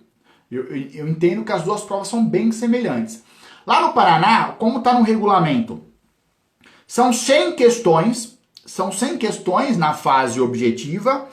Eu, 0.53 0.65
eu, 0.65 0.89
eu 0.93 1.07
entendo 1.07 1.43
que 1.43 1.51
as 1.51 1.63
duas 1.63 1.81
provas 1.81 2.07
são 2.07 2.25
bem 2.25 2.51
semelhantes. 2.51 3.24
Lá 3.65 3.81
no 3.81 3.93
Paraná, 3.93 4.55
como 4.60 4.79
está 4.79 4.93
no 4.93 5.03
regulamento, 5.03 5.81
são 6.86 7.13
100 7.13 7.53
questões, 7.53 8.38
são 8.65 8.91
100 8.91 9.17
questões 9.17 9.77
na 9.77 9.93
fase 9.93 10.39
objetiva, 10.39 11.27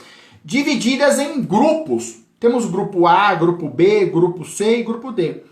divididas 0.44 1.18
em 1.18 1.42
grupos. 1.42 2.20
Temos 2.38 2.64
grupo 2.66 3.06
A, 3.06 3.34
grupo 3.34 3.68
B, 3.68 4.06
grupo 4.06 4.44
C 4.44 4.78
e 4.78 4.82
grupo 4.82 5.12
D. 5.12 5.42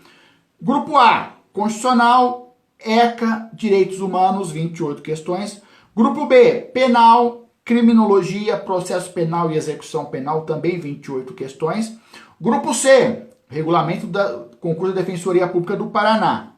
Grupo 0.59 0.97
A, 0.97 1.33
constitucional, 1.53 2.55
ECA, 2.79 3.49
direitos 3.53 3.99
humanos, 3.99 4.51
28 4.51 5.01
questões. 5.01 5.61
Grupo 5.95 6.25
B, 6.25 6.61
penal, 6.73 7.49
criminologia, 7.63 8.57
processo 8.57 9.11
penal 9.11 9.51
e 9.51 9.57
execução 9.57 10.05
penal, 10.05 10.41
também 10.41 10.79
28 10.79 11.33
questões. 11.33 11.95
Grupo 12.41 12.73
C, 12.73 13.28
regulamento 13.49 14.07
da 14.07 14.45
concurso 14.61 14.93
da 14.93 15.01
Defensoria 15.01 15.47
Pública 15.47 15.75
do 15.75 15.87
Paraná, 15.87 16.53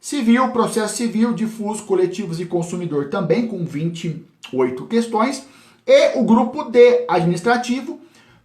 Civil, 0.00 0.48
processo 0.48 0.96
civil, 0.96 1.34
difuso, 1.34 1.82
coletivos 1.82 2.40
e 2.40 2.46
consumidor 2.46 3.10
também 3.10 3.46
com 3.46 3.66
28 3.66 4.86
questões. 4.86 5.46
E 5.86 6.18
o 6.18 6.24
grupo 6.24 6.64
D, 6.64 7.04
administrativo, 7.06 8.00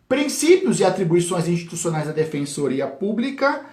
princípios 0.08 0.82
e 0.82 0.84
atribuições 0.84 1.48
institucionais 1.48 2.08
da 2.08 2.12
Defensoria 2.12 2.88
Pública 2.88 3.66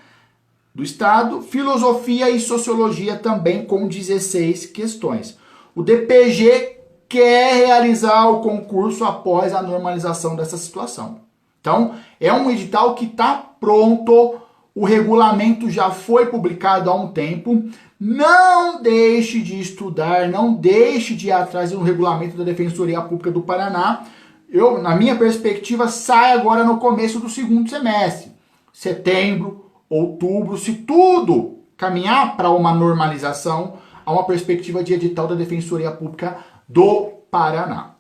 do 0.72 0.84
Estado, 0.84 1.42
filosofia 1.42 2.30
e 2.30 2.38
sociologia 2.38 3.16
também 3.16 3.66
com 3.66 3.88
16 3.88 4.66
questões. 4.66 5.36
O 5.74 5.82
DPG 5.82 6.78
quer 7.08 7.66
realizar 7.66 8.28
o 8.28 8.42
concurso 8.42 9.04
após 9.04 9.52
a 9.52 9.60
normalização 9.60 10.36
dessa 10.36 10.56
situação. 10.56 11.20
Então, 11.60 11.96
é 12.20 12.32
um 12.32 12.48
edital 12.48 12.94
que 12.94 13.06
está 13.06 13.51
pronto 13.62 14.42
o 14.74 14.84
regulamento 14.84 15.70
já 15.70 15.90
foi 15.90 16.26
publicado 16.26 16.90
há 16.90 16.94
um 16.94 17.12
tempo. 17.12 17.64
Não 18.00 18.82
deixe 18.82 19.40
de 19.40 19.60
estudar, 19.60 20.28
não 20.28 20.54
deixe 20.54 21.14
de 21.14 21.28
ir 21.28 21.32
atrás 21.32 21.70
do 21.70 21.82
regulamento 21.82 22.36
da 22.36 22.42
Defensoria 22.42 23.00
Pública 23.00 23.30
do 23.30 23.42
Paraná. 23.42 24.04
Eu, 24.48 24.82
na 24.82 24.96
minha 24.96 25.14
perspectiva, 25.16 25.88
sai 25.88 26.32
agora 26.32 26.64
no 26.64 26.78
começo 26.78 27.20
do 27.20 27.28
segundo 27.28 27.70
semestre, 27.70 28.32
setembro, 28.72 29.70
outubro, 29.88 30.58
se 30.58 30.72
tudo 30.72 31.58
caminhar 31.76 32.36
para 32.36 32.50
uma 32.50 32.74
normalização, 32.74 33.74
há 34.04 34.12
uma 34.12 34.24
perspectiva 34.24 34.82
de 34.82 34.94
edital 34.94 35.28
da 35.28 35.34
Defensoria 35.34 35.90
Pública 35.90 36.38
do 36.68 37.12
Paraná. 37.30 37.94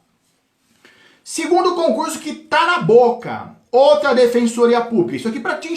Segundo 1.22 1.74
concurso 1.74 2.18
que 2.18 2.34
tá 2.34 2.66
na 2.66 2.82
boca, 2.82 3.56
outra 3.72 4.14
defensoria 4.14 4.82
pública. 4.82 5.16
Isso 5.16 5.28
aqui 5.28 5.40
para 5.40 5.56
ti, 5.56 5.74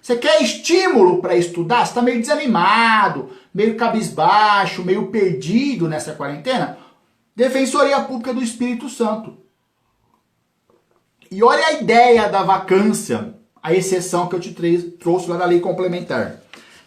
você 0.00 0.16
quer 0.16 0.42
estímulo 0.42 1.22
para 1.22 1.34
estudar? 1.34 1.86
Você 1.86 1.94
tá 1.94 2.02
meio 2.02 2.20
desanimado, 2.20 3.30
meio 3.52 3.76
cabisbaixo, 3.76 4.84
meio 4.84 5.06
perdido 5.06 5.88
nessa 5.88 6.12
quarentena? 6.12 6.76
Defensoria 7.34 8.00
Pública 8.02 8.34
do 8.34 8.44
Espírito 8.44 8.90
Santo. 8.90 9.38
E 11.30 11.42
olha 11.42 11.66
a 11.66 11.72
ideia 11.72 12.28
da 12.28 12.42
vacância, 12.42 13.34
a 13.60 13.72
exceção 13.72 14.28
que 14.28 14.36
eu 14.36 14.40
te 14.40 14.52
trouxe 15.00 15.28
lá 15.28 15.38
da 15.38 15.46
lei 15.46 15.58
complementar. 15.58 16.36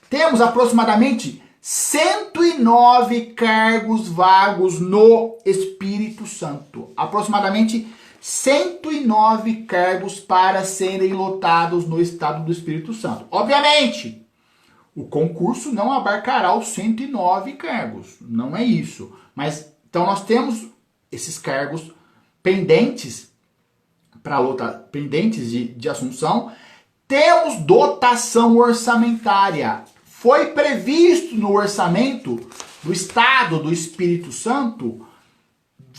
Temos 0.10 0.40
aproximadamente 0.40 1.44
109 1.60 3.34
cargos 3.34 4.08
vagos 4.08 4.80
no 4.80 5.38
Espírito 5.44 6.26
Santo. 6.26 6.94
Aproximadamente 6.96 7.94
109 8.28 9.64
cargos 9.64 10.20
para 10.20 10.66
serem 10.66 11.14
lotados 11.14 11.88
no 11.88 12.02
estado 12.02 12.44
do 12.44 12.52
Espírito 12.52 12.94
Santo. 12.94 13.26
Obviamente, 13.32 14.28
o 14.94 15.06
concurso 15.06 15.72
não 15.72 15.94
abarcará 15.94 16.54
os 16.54 16.68
109 16.68 17.54
cargos, 17.54 18.18
não 18.20 18.54
é 18.54 18.66
isso. 18.66 19.16
Mas 19.34 19.74
então 19.90 20.06
nós 20.06 20.26
temos 20.26 20.68
esses 21.10 21.40
cargos 21.40 21.90
pendentes 22.44 23.32
para 24.22 24.40
lotar, 24.40 24.90
pendentes 24.92 25.50
de, 25.50 25.70
de 25.70 25.88
assunção. 25.88 26.52
Temos 27.08 27.62
dotação 27.62 28.58
orçamentária 28.58 29.86
foi 30.04 30.48
previsto 30.48 31.34
no 31.34 31.54
orçamento 31.54 32.46
do 32.84 32.92
Estado 32.92 33.60
do 33.60 33.72
Espírito 33.72 34.34
Santo 34.34 35.07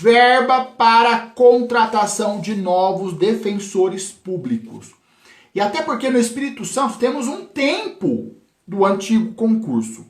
verba 0.01 0.65
para 0.65 1.19
contratação 1.35 2.41
de 2.41 2.55
novos 2.55 3.15
defensores 3.15 4.13
públicos. 4.13 4.93
E 5.53 5.61
até 5.61 5.83
porque 5.83 6.09
no 6.09 6.21
Espírito 6.21 6.65
Santo 6.65 6.99
temos 6.99 7.27
um 7.27 7.45
tempo 7.45 8.37
do 8.65 8.87
antigo 8.87 9.35
concurso. 9.35 10.07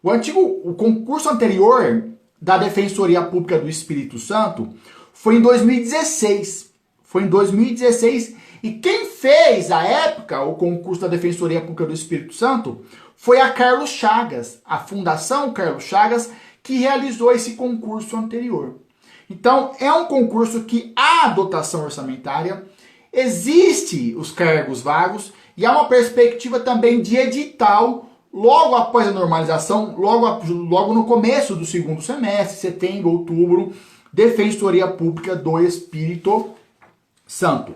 O 0.00 0.12
antigo 0.12 0.38
o 0.40 0.74
concurso 0.74 1.28
anterior 1.28 2.08
da 2.40 2.56
Defensoria 2.56 3.20
Pública 3.20 3.58
do 3.58 3.68
Espírito 3.68 4.16
Santo 4.16 4.74
foi 5.12 5.36
em 5.36 5.40
2016. 5.40 6.70
Foi 7.02 7.24
em 7.24 7.28
2016 7.28 8.36
e 8.62 8.74
quem 8.74 9.06
fez 9.06 9.72
à 9.72 9.82
época 9.82 10.40
o 10.42 10.54
concurso 10.54 11.00
da 11.00 11.08
Defensoria 11.08 11.60
Pública 11.60 11.86
do 11.86 11.92
Espírito 11.92 12.32
Santo 12.32 12.84
foi 13.16 13.40
a 13.40 13.50
Carlos 13.50 13.90
Chagas, 13.90 14.60
a 14.64 14.78
Fundação 14.78 15.52
Carlos 15.52 15.82
Chagas, 15.82 16.30
que 16.62 16.78
realizou 16.78 17.32
esse 17.32 17.54
concurso 17.54 18.16
anterior. 18.16 18.76
Então, 19.32 19.72
é 19.80 19.90
um 19.90 20.04
concurso 20.04 20.64
que 20.64 20.92
há 20.94 21.28
dotação 21.28 21.84
orçamentária, 21.84 22.64
existe 23.10 24.14
os 24.14 24.30
cargos 24.30 24.82
vagos 24.82 25.32
e 25.56 25.64
há 25.64 25.72
uma 25.72 25.86
perspectiva 25.86 26.60
também 26.60 27.00
de 27.00 27.16
edital 27.16 28.10
logo 28.30 28.74
após 28.74 29.08
a 29.08 29.10
normalização, 29.10 29.94
logo, 29.96 30.26
logo 30.52 30.92
no 30.92 31.04
começo 31.04 31.56
do 31.56 31.64
segundo 31.64 32.02
semestre, 32.02 32.58
setembro, 32.58 33.10
outubro, 33.10 33.72
Defensoria 34.12 34.86
Pública 34.86 35.34
do 35.34 35.58
Espírito 35.58 36.50
Santo. 37.26 37.74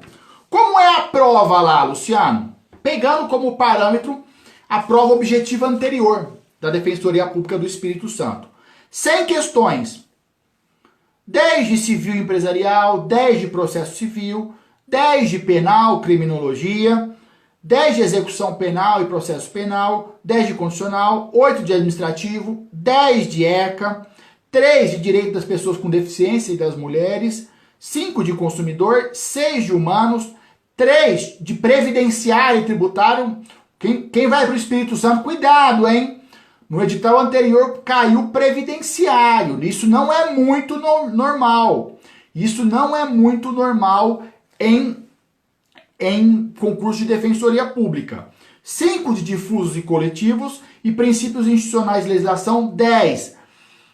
Como 0.51 0.79
é 0.79 0.97
a 0.97 1.03
prova 1.03 1.63
lá, 1.63 1.85
Luciano? 1.85 2.55
Pegando 2.83 3.29
como 3.29 3.57
parâmetro 3.57 4.23
a 4.69 4.81
prova 4.81 5.15
objetiva 5.15 5.67
anterior 5.67 6.33
da 6.61 6.69
Defensoria 6.69 7.27
Pública 7.27 7.59
do 7.59 7.67
Espírito 7.67 8.11
Santo. 8.11 8.47
100 8.91 9.25
questões, 9.25 10.06
10 11.27 11.69
de 11.69 11.77
civil 11.77 12.15
empresarial, 12.15 13.03
10 13.03 13.41
de 13.41 13.47
processo 13.49 13.97
civil, 13.97 14.55
10 14.87 15.31
de 15.31 15.39
penal, 15.41 16.01
criminologia, 16.01 17.11
10 17.63 17.97
de 17.97 18.03
execução 18.03 18.55
penal 18.55 19.03
e 19.03 19.07
processo 19.07 19.51
penal, 19.51 20.21
10 20.23 20.49
de 20.49 20.55
condicional, 20.55 21.31
8 21.35 21.65
de 21.65 21.73
administrativo, 21.73 22.69
10 22.73 23.29
de 23.29 23.45
ECA, 23.45 24.07
3 24.53 24.93
de 24.93 24.99
direito 24.99 25.33
das 25.33 25.45
pessoas 25.45 25.77
com 25.77 25.91
deficiência 25.91 26.53
e 26.53 26.57
das 26.57 26.77
mulheres, 26.77 27.49
5 27.81 28.23
de 28.23 28.33
consumidor, 28.33 29.11
6 29.13 29.65
de 29.65 29.73
humanos, 29.73 30.33
3 30.77 31.39
de 31.41 31.55
previdenciário 31.55 32.61
e 32.61 32.65
tributário, 32.65 33.39
quem, 33.79 34.09
quem 34.09 34.29
vai 34.29 34.45
para 34.45 34.55
o 34.55 34.57
Espírito 34.57 34.97
Santo, 34.97 35.25
cuidado, 35.25 35.89
hein? 35.89 36.16
No 36.69 36.83
edital 36.83 37.19
anterior 37.21 37.83
caiu 37.85 38.29
previdenciário. 38.29 39.63
Isso 39.63 39.87
não 39.87 40.13
é 40.13 40.33
muito 40.33 40.79
no, 40.79 41.09
normal. 41.11 41.99
Isso 42.35 42.65
não 42.65 42.97
é 42.97 43.05
muito 43.05 43.53
normal 43.53 44.25
em, 44.59 44.97
em 45.99 46.53
concurso 46.59 47.01
de 47.01 47.07
defensoria 47.07 47.67
pública. 47.67 48.29
5 48.63 49.15
de 49.15 49.23
difusos 49.23 49.77
e 49.77 49.83
coletivos 49.83 50.61
e 50.83 50.91
princípios 50.91 51.47
institucionais 51.47 52.05
de 52.05 52.11
legislação 52.11 52.67
10. 52.67 53.37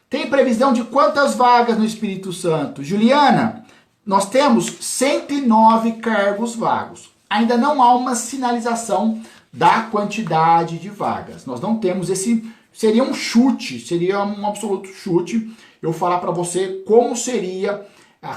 Tem 0.09 0.29
previsão 0.29 0.73
de 0.73 0.85
quantas 0.85 1.35
vagas 1.35 1.77
no 1.77 1.85
Espírito 1.85 2.33
Santo? 2.33 2.83
Juliana, 2.83 3.65
nós 4.05 4.29
temos 4.29 4.67
109 4.81 5.93
cargos 5.93 6.57
vagos. 6.57 7.11
Ainda 7.31 7.57
não 7.57 7.83
há 7.83 7.95
uma 7.95 8.15
sinalização 8.15 9.23
da 9.53 9.83
quantidade 9.83 10.79
de 10.79 10.89
vagas. 10.89 11.47
Nós 11.47 11.61
não 11.61 11.77
temos 11.77 12.11
esse. 12.11 12.51
Seria 12.73 13.03
um 13.03 13.13
chute, 13.13 13.79
seria 13.81 14.25
um 14.25 14.47
absoluto 14.47 14.89
chute 14.89 15.55
eu 15.83 15.93
falar 15.93 16.19
para 16.19 16.31
você 16.31 16.83
como 16.87 17.17
seria 17.17 17.87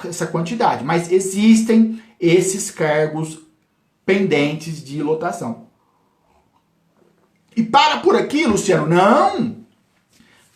essa 0.03 0.27
quantidade. 0.27 0.83
Mas 0.83 1.11
existem 1.11 2.01
esses 2.19 2.69
cargos 2.71 3.39
pendentes 4.05 4.83
de 4.83 5.01
lotação. 5.01 5.67
E 7.55 7.63
para 7.63 7.99
por 7.99 8.15
aqui, 8.15 8.45
Luciano? 8.45 8.87
Não! 8.87 9.63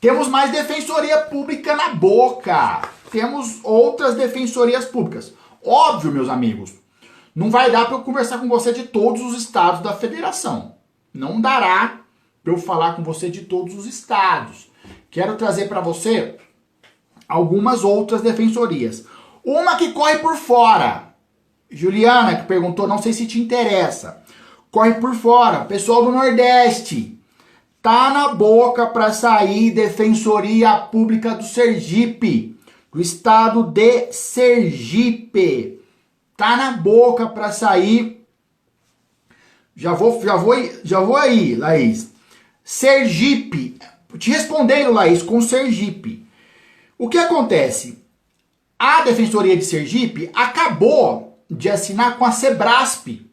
Temos 0.02 0.28
mais 0.28 0.52
defensoria 0.52 1.18
pública 1.18 1.76
na 1.76 1.89
boca. 1.89 2.82
Temos 3.12 3.60
outras 3.63 4.15
defensorias 4.15 4.86
públicas. 4.86 5.34
Óbvio, 5.63 6.12
meus 6.12 6.30
amigos, 6.30 6.74
não 7.36 7.50
vai 7.50 7.72
dar 7.72 7.86
para 7.86 7.96
eu 7.96 8.02
conversar 8.02 8.39
com 8.39 8.48
você 8.48 8.72
de 8.72 8.84
todos 8.84 9.22
os 9.22 9.38
estados 9.38 9.82
da 9.82 9.94
federação. 9.94 10.76
Não 11.13 11.39
dará 11.42 12.02
para 12.43 12.54
eu 12.54 12.58
falar 12.58 12.95
com 12.95 13.04
você 13.04 13.30
de 13.30 13.41
todos 13.41 13.75
os 13.75 13.86
estados. 13.86 14.69
Quero 15.10 15.36
trazer 15.36 15.67
para 15.67 15.82
você 15.82 16.36
algumas 17.28 17.84
outras 17.84 18.21
defensorias. 18.21 19.06
Uma 19.43 19.75
que 19.75 19.91
corre 19.91 20.17
por 20.19 20.36
fora. 20.36 21.13
Juliana, 21.69 22.36
que 22.36 22.47
perguntou, 22.47 22.88
não 22.88 23.02
sei 23.02 23.13
se 23.13 23.28
te 23.28 23.39
interessa. 23.39 24.23
Corre 24.71 24.95
por 24.95 25.13
fora. 25.15 25.65
Pessoal 25.65 26.06
do 26.06 26.12
Nordeste. 26.12 27.19
Tá 27.82 28.10
na 28.10 28.30
boca 28.30 28.88
para 28.88 29.13
sair 29.13 29.71
Defensoria 29.71 30.75
Pública 30.75 31.36
do 31.36 31.43
Sergipe. 31.43 32.58
Do 32.91 32.99
estado 32.99 33.63
de 33.63 34.12
Sergipe 34.12 35.80
tá 36.39 36.56
na 36.56 36.71
boca 36.71 37.28
para 37.28 37.52
sair. 37.52 38.25
Já 39.75 39.93
vou, 39.93 40.21
já 40.23 40.38
vou, 40.38 40.56
já 40.84 40.99
vou 41.02 41.17
aí, 41.17 41.56
Laís. 41.56 42.09
Sergipe. 42.71 43.79
Te 44.19 44.29
respondendo, 44.29 44.93
Laís, 44.93 45.23
com 45.23 45.41
Sergipe. 45.41 46.23
O 46.99 47.10
que 47.10 47.17
acontece? 47.17 48.05
A 48.77 49.01
Defensoria 49.01 49.58
de 49.58 49.65
Sergipe 49.65 50.29
acabou 50.36 51.43
de 51.49 51.67
assinar 51.67 52.19
com 52.19 52.25
a 52.25 52.32
Sebrasp. 52.32 53.27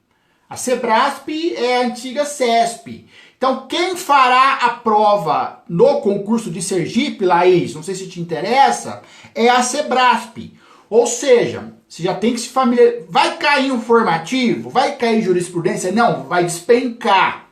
A 0.49 0.57
Sebrasp 0.57 1.29
é 1.55 1.77
a 1.77 1.87
antiga 1.87 2.25
CESP. 2.25 3.11
Então, 3.37 3.67
quem 3.67 3.95
fará 3.95 4.55
a 4.55 4.71
prova 4.71 5.63
no 5.69 6.01
concurso 6.01 6.51
de 6.51 6.63
Sergipe, 6.63 7.27
Laís, 7.27 7.75
não 7.75 7.83
sei 7.83 7.95
se 7.95 8.09
te 8.09 8.19
interessa, 8.19 9.03
é 9.35 9.51
a 9.51 9.63
Sebrasp. 9.63 10.55
Ou 10.89 11.07
seja, 11.07 11.75
você 11.87 12.03
já 12.05 12.15
tem 12.15 12.33
que 12.33 12.41
se 12.41 12.49
familiarizar. 12.49 13.05
Vai 13.11 13.37
cair 13.37 13.71
um 13.71 13.83
formativo? 13.83 14.71
Vai 14.71 14.97
cair 14.97 15.21
jurisprudência? 15.21 15.93
Não, 15.93 16.23
vai 16.23 16.43
despencar. 16.43 17.46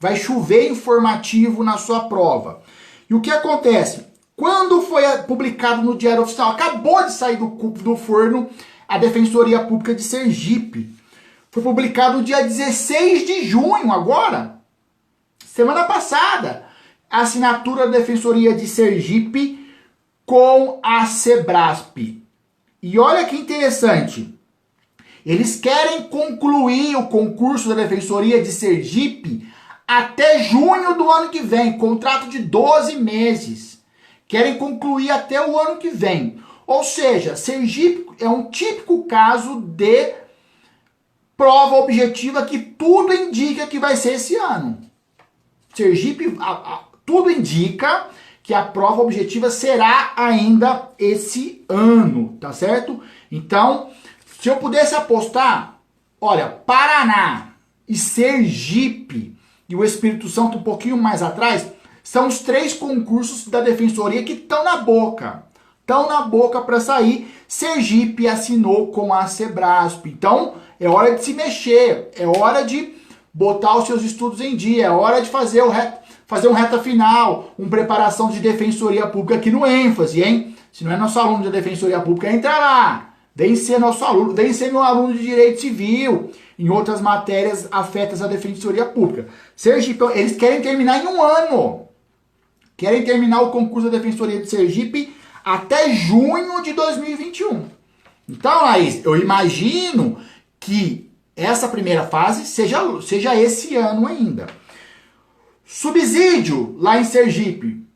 Vai 0.00 0.16
chover 0.16 0.70
informativo 0.70 1.64
na 1.64 1.76
sua 1.76 2.08
prova. 2.08 2.62
E 3.08 3.14
o 3.14 3.20
que 3.20 3.30
acontece? 3.30 4.06
Quando 4.36 4.82
foi 4.82 5.02
publicado 5.22 5.82
no 5.82 5.96
Diário 5.96 6.22
Oficial, 6.22 6.52
acabou 6.52 7.04
de 7.04 7.12
sair 7.12 7.36
do, 7.36 7.46
do 7.48 7.96
forno 7.96 8.48
a 8.86 8.96
Defensoria 8.96 9.60
Pública 9.60 9.94
de 9.94 10.02
Sergipe. 10.02 10.94
Foi 11.50 11.62
publicado 11.62 12.18
no 12.18 12.24
dia 12.24 12.42
16 12.42 13.26
de 13.26 13.44
junho, 13.44 13.90
agora, 13.90 14.60
semana 15.44 15.84
passada, 15.84 16.66
a 17.10 17.22
assinatura 17.22 17.86
da 17.86 17.98
Defensoria 17.98 18.54
de 18.54 18.66
Sergipe 18.66 19.74
com 20.24 20.78
a 20.82 21.06
Sebrasp. 21.06 22.22
E 22.80 22.98
olha 22.98 23.24
que 23.24 23.36
interessante. 23.36 24.38
Eles 25.26 25.56
querem 25.56 26.04
concluir 26.04 26.94
o 26.96 27.08
concurso 27.08 27.68
da 27.68 27.74
Defensoria 27.74 28.40
de 28.40 28.52
Sergipe 28.52 29.48
até 29.88 30.42
junho 30.42 30.94
do 30.96 31.10
ano 31.10 31.30
que 31.30 31.40
vem, 31.40 31.78
contrato 31.78 32.28
de 32.28 32.40
12 32.40 32.96
meses. 32.96 33.82
Querem 34.28 34.58
concluir 34.58 35.10
até 35.10 35.40
o 35.44 35.58
ano 35.58 35.78
que 35.78 35.88
vem. 35.88 36.38
Ou 36.66 36.84
seja, 36.84 37.34
Sergipe 37.34 38.06
é 38.20 38.28
um 38.28 38.50
típico 38.50 39.04
caso 39.04 39.58
de 39.62 40.12
prova 41.34 41.76
objetiva 41.76 42.44
que 42.44 42.58
tudo 42.58 43.14
indica 43.14 43.66
que 43.66 43.78
vai 43.78 43.96
ser 43.96 44.14
esse 44.14 44.36
ano. 44.36 44.78
Sergipe, 45.72 46.36
a, 46.38 46.50
a, 46.52 46.84
tudo 47.06 47.30
indica 47.30 48.08
que 48.42 48.52
a 48.52 48.62
prova 48.62 49.00
objetiva 49.00 49.48
será 49.48 50.12
ainda 50.16 50.90
esse 50.98 51.64
ano, 51.66 52.36
tá 52.38 52.52
certo? 52.52 53.00
Então, 53.32 53.90
se 54.26 54.50
eu 54.50 54.56
pudesse 54.56 54.94
apostar, 54.94 55.80
olha, 56.20 56.48
Paraná 56.48 57.54
e 57.88 57.96
Sergipe 57.96 59.37
e 59.68 59.76
o 59.76 59.84
Espírito 59.84 60.28
Santo 60.28 60.58
um 60.58 60.62
pouquinho 60.62 60.96
mais 60.96 61.22
atrás, 61.22 61.66
são 62.02 62.26
os 62.26 62.38
três 62.38 62.72
concursos 62.72 63.48
da 63.48 63.60
defensoria 63.60 64.22
que 64.22 64.32
estão 64.32 64.64
na 64.64 64.78
boca. 64.78 65.42
Estão 65.80 66.08
na 66.08 66.22
boca 66.22 66.60
para 66.60 66.80
sair. 66.80 67.30
Sergipe 67.46 68.26
assinou 68.26 68.88
com 68.88 69.12
a 69.12 69.26
Sebrasp. 69.26 70.06
Então, 70.06 70.54
é 70.80 70.88
hora 70.88 71.14
de 71.14 71.24
se 71.24 71.34
mexer, 71.34 72.10
é 72.16 72.26
hora 72.26 72.62
de 72.62 72.94
botar 73.32 73.76
os 73.76 73.86
seus 73.86 74.02
estudos 74.02 74.40
em 74.40 74.56
dia, 74.56 74.86
é 74.86 74.90
hora 74.90 75.20
de 75.20 75.28
fazer 75.28 75.62
o 75.62 75.68
re... 75.68 75.92
fazer 76.26 76.48
um 76.48 76.52
reta 76.52 76.78
final, 76.78 77.52
uma 77.58 77.68
preparação 77.68 78.30
de 78.30 78.40
defensoria 78.40 79.06
pública 79.06 79.36
aqui 79.36 79.50
no 79.50 79.66
ênfase, 79.66 80.22
hein? 80.22 80.56
Se 80.72 80.84
não 80.84 80.92
é 80.92 80.96
nosso 80.96 81.18
aluno 81.18 81.42
de 81.42 81.50
defensoria 81.50 82.00
pública, 82.00 82.32
entra 82.32 82.58
lá. 82.58 83.14
Vem 83.34 83.54
ser 83.54 83.78
nosso 83.78 84.04
aluno, 84.04 84.34
vem 84.34 84.52
ser 84.52 84.72
meu 84.72 84.82
aluno 84.82 85.12
de 85.12 85.20
direito 85.20 85.60
civil, 85.60 86.30
em 86.58 86.68
outras 86.68 87.00
matérias 87.00 87.68
afetas 87.70 88.20
à 88.20 88.26
defensoria 88.26 88.84
pública. 88.84 89.28
Sergipe, 89.54 90.02
eles 90.14 90.36
querem 90.36 90.60
terminar 90.60 91.02
em 91.02 91.06
um 91.06 91.22
ano. 91.22 91.88
Querem 92.76 93.04
terminar 93.04 93.42
o 93.42 93.50
concurso 93.50 93.88
da 93.88 93.98
defensoria 93.98 94.40
de 94.40 94.48
Sergipe 94.48 95.14
até 95.44 95.94
junho 95.94 96.60
de 96.62 96.72
2021. 96.72 97.68
Então, 98.28 98.62
Laís, 98.62 99.04
eu 99.04 99.16
imagino 99.16 100.18
que 100.58 101.08
essa 101.34 101.68
primeira 101.68 102.06
fase 102.06 102.44
seja, 102.44 103.00
seja 103.00 103.34
esse 103.34 103.76
ano 103.76 104.06
ainda. 104.06 104.48
Subsídio 105.64 106.74
lá 106.78 106.98
em 107.00 107.04
Sergipe. 107.04 107.86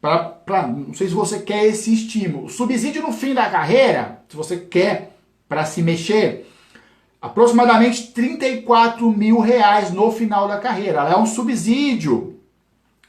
Pra, 0.00 0.18
pra, 0.24 0.66
não 0.66 0.94
sei 0.94 1.08
se 1.08 1.14
você 1.14 1.40
quer 1.40 1.66
esse 1.66 1.92
estímulo. 1.92 2.48
Subsídio 2.48 3.02
no 3.02 3.12
fim 3.12 3.34
da 3.34 3.50
carreira, 3.50 4.22
se 4.28 4.36
você 4.36 4.56
quer 4.56 5.16
para 5.48 5.64
se 5.64 5.82
mexer, 5.82 6.47
aproximadamente 7.20 8.12
34 8.12 9.10
mil 9.10 9.40
reais 9.40 9.90
no 9.92 10.10
final 10.12 10.46
da 10.46 10.58
carreira. 10.58 11.02
Lá 11.02 11.12
é 11.12 11.16
um 11.16 11.26
subsídio. 11.26 12.40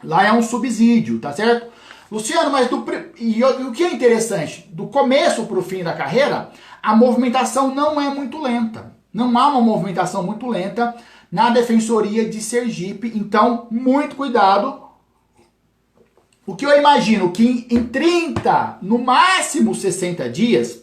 Lá 0.03 0.25
é 0.25 0.31
um 0.31 0.41
subsídio, 0.41 1.19
tá 1.19 1.31
certo? 1.31 1.69
Luciano, 2.11 2.49
mas 2.51 2.67
do, 2.69 2.83
e, 3.19 3.43
o 3.43 3.71
que 3.71 3.83
é 3.83 3.93
interessante? 3.93 4.67
Do 4.71 4.87
começo 4.87 5.45
para 5.45 5.59
o 5.59 5.63
fim 5.63 5.83
da 5.83 5.93
carreira, 5.93 6.49
a 6.81 6.95
movimentação 6.95 7.73
não 7.73 8.01
é 8.01 8.09
muito 8.09 8.41
lenta. 8.41 8.93
Não 9.13 9.37
há 9.37 9.47
uma 9.49 9.61
movimentação 9.61 10.23
muito 10.23 10.47
lenta 10.47 10.95
na 11.31 11.51
Defensoria 11.51 12.27
de 12.27 12.41
Sergipe. 12.41 13.11
Então, 13.15 13.67
muito 13.69 14.15
cuidado. 14.15 14.81
O 16.45 16.55
que 16.55 16.65
eu 16.65 16.75
imagino 16.75 17.31
que 17.31 17.67
em 17.69 17.83
30, 17.83 18.79
no 18.81 18.97
máximo 18.97 19.75
60 19.75 20.27
dias, 20.29 20.81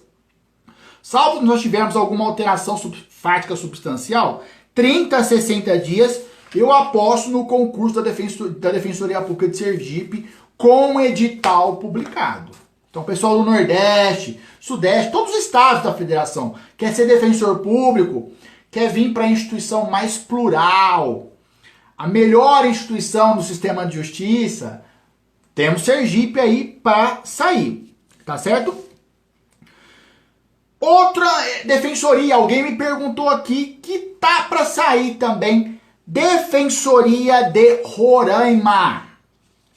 salvo 1.02 1.44
nós 1.44 1.60
tivermos 1.60 1.96
alguma 1.96 2.24
alteração 2.24 2.76
fática 3.20 3.56
substancial, 3.56 4.44
30 4.74 5.16
a 5.16 5.24
60 5.24 5.78
dias, 5.78 6.20
eu 6.54 6.72
aposto 6.72 7.30
no 7.30 7.46
concurso 7.46 8.00
da, 8.00 8.10
da 8.10 8.70
Defensoria 8.70 9.20
Pública 9.20 9.48
de 9.48 9.56
Sergipe 9.56 10.28
com 10.56 11.00
edital 11.00 11.76
publicado. 11.76 12.52
Então, 12.90 13.04
pessoal 13.04 13.38
do 13.38 13.50
Nordeste, 13.50 14.40
Sudeste, 14.60 15.12
todos 15.12 15.32
os 15.32 15.40
estados 15.40 15.82
da 15.82 15.92
federação, 15.92 16.54
quer 16.76 16.94
ser 16.94 17.06
defensor 17.06 17.58
público, 17.58 18.32
quer 18.70 18.90
vir 18.90 19.12
para 19.12 19.24
a 19.24 19.30
instituição 19.30 19.90
mais 19.90 20.16
plural, 20.16 21.32
a 21.96 22.06
melhor 22.06 22.64
instituição 22.64 23.36
do 23.36 23.42
sistema 23.42 23.86
de 23.86 23.96
justiça, 23.96 24.82
temos 25.54 25.82
Sergipe 25.82 26.40
aí 26.40 26.64
para 26.82 27.20
sair, 27.24 27.94
tá 28.24 28.38
certo? 28.38 28.85
Outra 30.86 31.26
defensoria, 31.64 32.36
alguém 32.36 32.62
me 32.62 32.76
perguntou 32.76 33.28
aqui 33.28 33.80
que 33.82 33.98
tá 34.20 34.44
para 34.48 34.64
sair 34.64 35.14
também, 35.14 35.80
Defensoria 36.06 37.50
de 37.50 37.82
Roraima. 37.82 39.02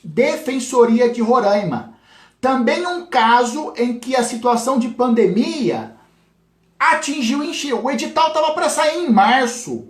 Defensoria 0.03 1.09
de 1.09 1.19
Roraima. 1.19 1.95
Também 2.39 2.85
um 2.85 3.07
caso 3.07 3.73
em 3.75 3.97
que 3.97 4.15
a 4.15 4.21
situação 4.21 4.77
de 4.77 4.89
pandemia 4.89 5.95
atingiu 6.79 7.43
encheu. 7.43 7.83
O 7.83 7.89
edital 7.89 8.27
estava 8.27 8.51
para 8.51 8.69
sair 8.69 9.03
em 9.03 9.09
março. 9.11 9.87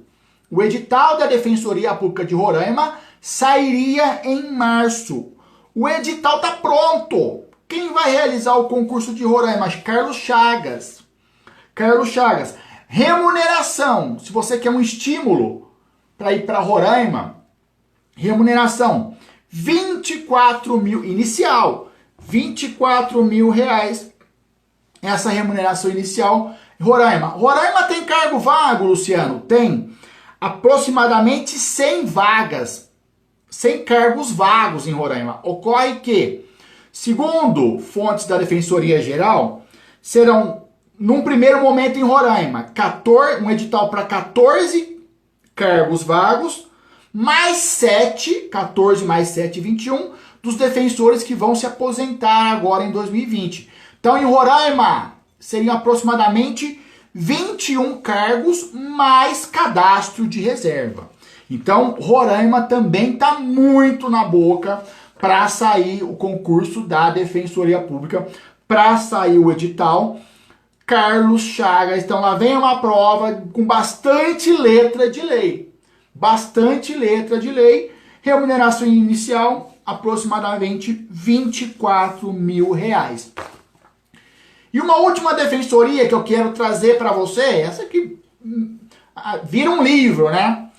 O 0.49 0.63
edital 0.63 1.17
da 1.17 1.25
Defensoria 1.25 1.93
Pública 1.93 2.23
de 2.23 2.33
Roraima 2.33 2.97
sairia 3.19 4.21
em 4.23 4.53
março. 4.53 5.33
O 5.75 5.89
edital 5.89 6.37
está 6.37 6.51
pronto. 6.53 7.43
Quem 7.67 7.91
vai 7.91 8.09
realizar 8.09 8.55
o 8.55 8.69
concurso 8.69 9.13
de 9.13 9.25
Roraima? 9.25 9.69
Carlos 9.83 10.15
Chagas. 10.15 10.98
Carlos 11.73 12.09
Chagas. 12.09 12.55
Remuneração. 12.87 14.17
Se 14.19 14.31
você 14.31 14.57
quer 14.57 14.69
um 14.69 14.81
estímulo 14.81 15.71
para 16.17 16.33
ir 16.33 16.45
para 16.45 16.59
Roraima, 16.59 17.43
remuneração 18.15 19.15
24 19.49 20.77
mil 20.79 21.03
inicial, 21.03 21.91
24 22.19 23.23
mil 23.23 23.49
reais 23.49 24.11
essa 25.01 25.29
remuneração 25.29 25.89
inicial 25.89 26.53
Roraima. 26.81 27.27
Roraima 27.27 27.83
tem 27.83 28.03
cargo 28.03 28.39
vago, 28.39 28.85
Luciano? 28.85 29.41
Tem 29.41 29.89
aproximadamente 30.39 31.51
100 31.51 32.05
vagas, 32.05 32.89
100 33.49 33.83
cargos 33.83 34.31
vagos 34.31 34.87
em 34.87 34.91
Roraima. 34.91 35.39
Ocorre 35.43 35.99
que, 35.99 36.45
segundo 36.91 37.79
fontes 37.79 38.25
da 38.25 38.37
Defensoria 38.37 39.01
Geral, 39.01 39.65
serão, 40.01 40.68
num 40.99 41.21
primeiro 41.21 41.61
momento 41.61 41.97
em 41.97 42.03
Roraima, 42.03 42.63
14, 42.63 43.41
um 43.41 43.49
edital 43.49 43.89
para 43.89 44.03
14 44.03 44.99
cargos 45.55 46.03
vagos, 46.03 46.67
mais 47.13 47.57
7, 47.57 48.49
14 48.51 49.05
mais 49.05 49.29
7, 49.29 49.61
21, 49.61 50.11
dos 50.43 50.55
defensores 50.55 51.23
que 51.23 51.33
vão 51.33 51.55
se 51.55 51.65
aposentar 51.65 52.51
agora 52.51 52.83
em 52.83 52.91
2020. 52.91 53.69
Então, 53.99 54.17
em 54.17 54.25
Roraima, 54.25 55.13
seriam 55.39 55.75
aproximadamente 55.75 56.79
21 57.13 58.01
cargos 58.01 58.71
mais 58.73 59.45
cadastro 59.45 60.27
de 60.27 60.41
reserva. 60.41 61.09
Então, 61.49 61.95
Roraima 61.99 62.63
também 62.63 63.13
está 63.13 63.39
muito 63.39 64.09
na 64.09 64.25
boca 64.25 64.83
para 65.19 65.47
sair 65.47 66.03
o 66.03 66.13
concurso 66.13 66.81
da 66.81 67.09
Defensoria 67.09 67.79
Pública, 67.79 68.27
para 68.67 68.97
sair 68.97 69.39
o 69.39 69.51
edital. 69.51 70.19
Carlos 70.89 71.43
Chagas, 71.43 72.03
então 72.03 72.19
lá 72.19 72.35
vem 72.35 72.57
uma 72.57 72.81
prova 72.81 73.43
com 73.53 73.63
bastante 73.63 74.51
letra 74.51 75.09
de 75.09 75.21
lei 75.21 75.69
bastante 76.19 76.93
letra 76.93 77.39
de 77.39 77.49
lei, 77.49 77.95
remuneração 78.21 78.85
inicial 78.85 79.73
aproximadamente 79.85 81.07
24 81.09 82.31
mil 82.33 82.71
reais. 82.71 83.31
E 84.71 84.81
uma 84.81 84.97
última 84.97 85.33
defensoria 85.33 86.07
que 86.07 86.13
eu 86.13 86.23
quero 86.23 86.51
trazer 86.51 86.97
para 86.97 87.13
você, 87.13 87.41
essa 87.41 87.85
que 87.85 88.19
hum, 88.45 88.77
vira 89.45 89.71
um 89.71 89.81
livro, 89.81 90.29
né? 90.29 90.69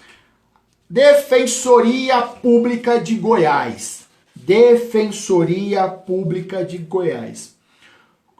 Defensoria 0.88 2.20
Pública 2.22 3.00
de 3.00 3.14
Goiás. 3.14 4.04
Defensoria 4.34 5.88
Pública 5.88 6.64
de 6.64 6.78
Goiás. 6.78 7.56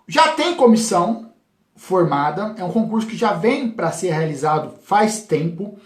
Já 0.06 0.28
tem 0.32 0.54
comissão 0.54 1.29
formada, 1.80 2.54
é 2.58 2.62
um 2.62 2.70
concurso 2.70 3.08
que 3.08 3.16
já 3.16 3.32
vem 3.32 3.70
para 3.70 3.90
ser 3.90 4.10
realizado 4.10 4.74
faz 4.84 5.22
tempo. 5.22 5.78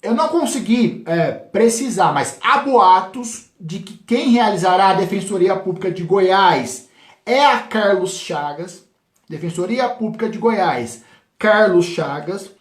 Eu 0.00 0.14
não 0.14 0.28
consegui 0.28 1.02
é, 1.04 1.32
precisar, 1.32 2.12
mas 2.12 2.38
há 2.40 2.58
boatos 2.58 3.50
de 3.60 3.80
que 3.80 3.94
quem 3.94 4.30
realizará 4.30 4.90
a 4.90 4.94
Defensoria 4.94 5.56
Pública 5.56 5.90
de 5.90 6.04
Goiás 6.04 6.88
é 7.26 7.44
a 7.44 7.58
Carlos 7.58 8.12
Chagas. 8.12 8.84
Defensoria 9.28 9.88
Pública 9.88 10.28
de 10.28 10.38
Goiás, 10.38 11.02
Carlos 11.36 11.86
Chagas. 11.86 12.52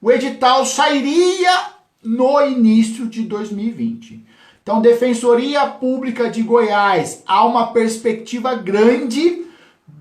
O 0.00 0.12
edital 0.12 0.66
sairia 0.66 1.70
no 2.04 2.38
início 2.42 3.06
de 3.06 3.22
2020. 3.22 4.26
Então, 4.62 4.82
Defensoria 4.82 5.66
Pública 5.66 6.28
de 6.28 6.42
Goiás, 6.42 7.22
há 7.26 7.46
uma 7.46 7.72
perspectiva 7.72 8.54
grande 8.56 9.45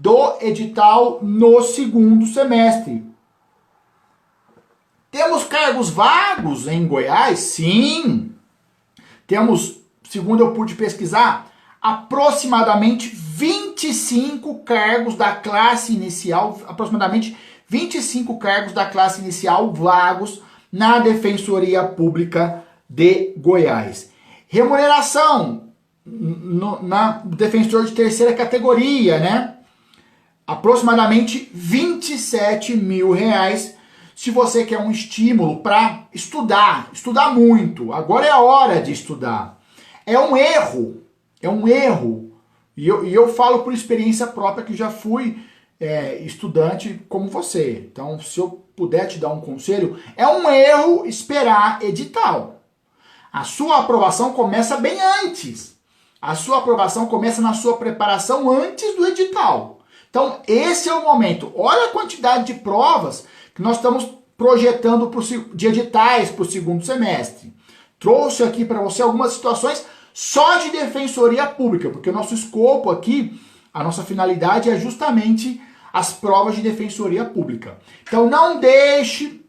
do 0.06 0.38
edital 0.40 1.20
no 1.24 1.64
segundo 1.64 2.28
semestre. 2.28 3.04
Temos 5.10 5.46
cargos 5.46 5.90
vagos 5.90 6.68
em 6.68 6.88
Goiás? 6.88 7.40
Sim. 7.40 8.32
Temos, 9.26 9.80
segundo 10.08 10.44
eu 10.44 10.54
pude 10.54 10.76
pesquisar, 10.76 11.52
aproximadamente 11.82 13.08
25 13.16 14.60
cargos 14.60 15.16
da 15.16 15.34
classe 15.34 15.92
inicial, 15.92 16.62
aproximadamente 16.68 17.36
25 17.68 18.38
cargos 18.38 18.74
da 18.74 18.86
classe 18.86 19.22
inicial 19.22 19.74
vagos 19.74 20.44
na 20.72 21.00
Defensoria 21.00 21.84
Pública 21.84 22.64
de 22.88 23.34
Goiás. 23.38 24.12
Remuneração 24.48 25.70
no, 26.06 26.84
na 26.84 27.24
defensor 27.26 27.86
de 27.86 27.94
terceira 27.94 28.34
categoria, 28.34 29.18
né? 29.18 29.55
Aproximadamente 30.48 31.50
27 31.54 32.76
mil 32.76 33.12
reais 33.12 33.76
se 34.16 34.32
você 34.32 34.64
quer 34.64 34.80
um 34.80 34.90
estímulo 34.90 35.62
para 35.62 36.08
estudar, 36.14 36.90
estudar 36.94 37.34
muito. 37.34 37.92
Agora 37.92 38.26
é 38.26 38.32
a 38.32 38.40
hora 38.40 38.82
de 38.82 38.92
estudar. 38.92 39.62
É 40.06 40.18
um 40.18 40.38
erro, 40.38 41.04
é 41.42 41.50
um 41.50 41.68
erro. 41.68 42.32
E 42.78 42.88
eu, 42.88 43.06
e 43.06 43.14
eu 43.14 43.28
falo 43.34 43.60
por 43.60 43.74
experiência 43.74 44.28
própria 44.28 44.64
que 44.64 44.74
já 44.74 44.90
fui 44.90 45.44
é, 45.80 46.16
estudante 46.20 47.06
como 47.10 47.30
você. 47.30 47.90
Então, 47.92 48.20
se 48.20 48.40
eu 48.40 48.64
puder 48.76 49.08
te 49.08 49.20
dar 49.20 49.34
um 49.34 49.42
conselho, 49.42 50.00
é 50.16 50.26
um 50.28 50.50
erro 50.50 51.06
esperar 51.06 51.84
edital. 51.84 52.62
A 53.34 53.44
sua 53.44 53.80
aprovação 53.80 54.32
começa 54.32 54.78
bem 54.78 54.98
antes. 55.24 55.76
A 56.22 56.36
sua 56.36 56.60
aprovação 56.60 57.08
começa 57.08 57.42
na 57.42 57.54
sua 57.54 57.78
preparação 57.78 58.50
antes 58.50 58.96
do 58.96 59.06
edital. 59.06 59.75
Então, 60.16 60.40
esse 60.48 60.88
é 60.88 60.94
o 60.94 61.04
momento. 61.04 61.52
Olha 61.58 61.90
a 61.90 61.92
quantidade 61.92 62.46
de 62.46 62.62
provas 62.62 63.28
que 63.54 63.62
nós 63.62 63.76
estamos 63.76 64.08
projetando 64.38 65.08
pro, 65.08 65.22
de 65.22 65.68
editais 65.68 66.30
para 66.30 66.44
o 66.44 66.50
segundo 66.50 66.86
semestre. 66.86 67.54
Trouxe 68.00 68.42
aqui 68.42 68.64
para 68.64 68.80
você 68.80 69.02
algumas 69.02 69.34
situações 69.34 69.86
só 70.14 70.60
de 70.60 70.70
defensoria 70.70 71.46
pública, 71.46 71.90
porque 71.90 72.10
o 72.10 72.14
nosso 72.14 72.34
escopo 72.34 72.90
aqui, 72.90 73.38
a 73.74 73.84
nossa 73.84 74.06
finalidade 74.06 74.70
é 74.70 74.80
justamente 74.80 75.62
as 75.92 76.14
provas 76.14 76.56
de 76.56 76.62
defensoria 76.62 77.26
pública. 77.26 77.78
Então, 78.04 78.30
não 78.30 78.58
deixe 78.58 79.44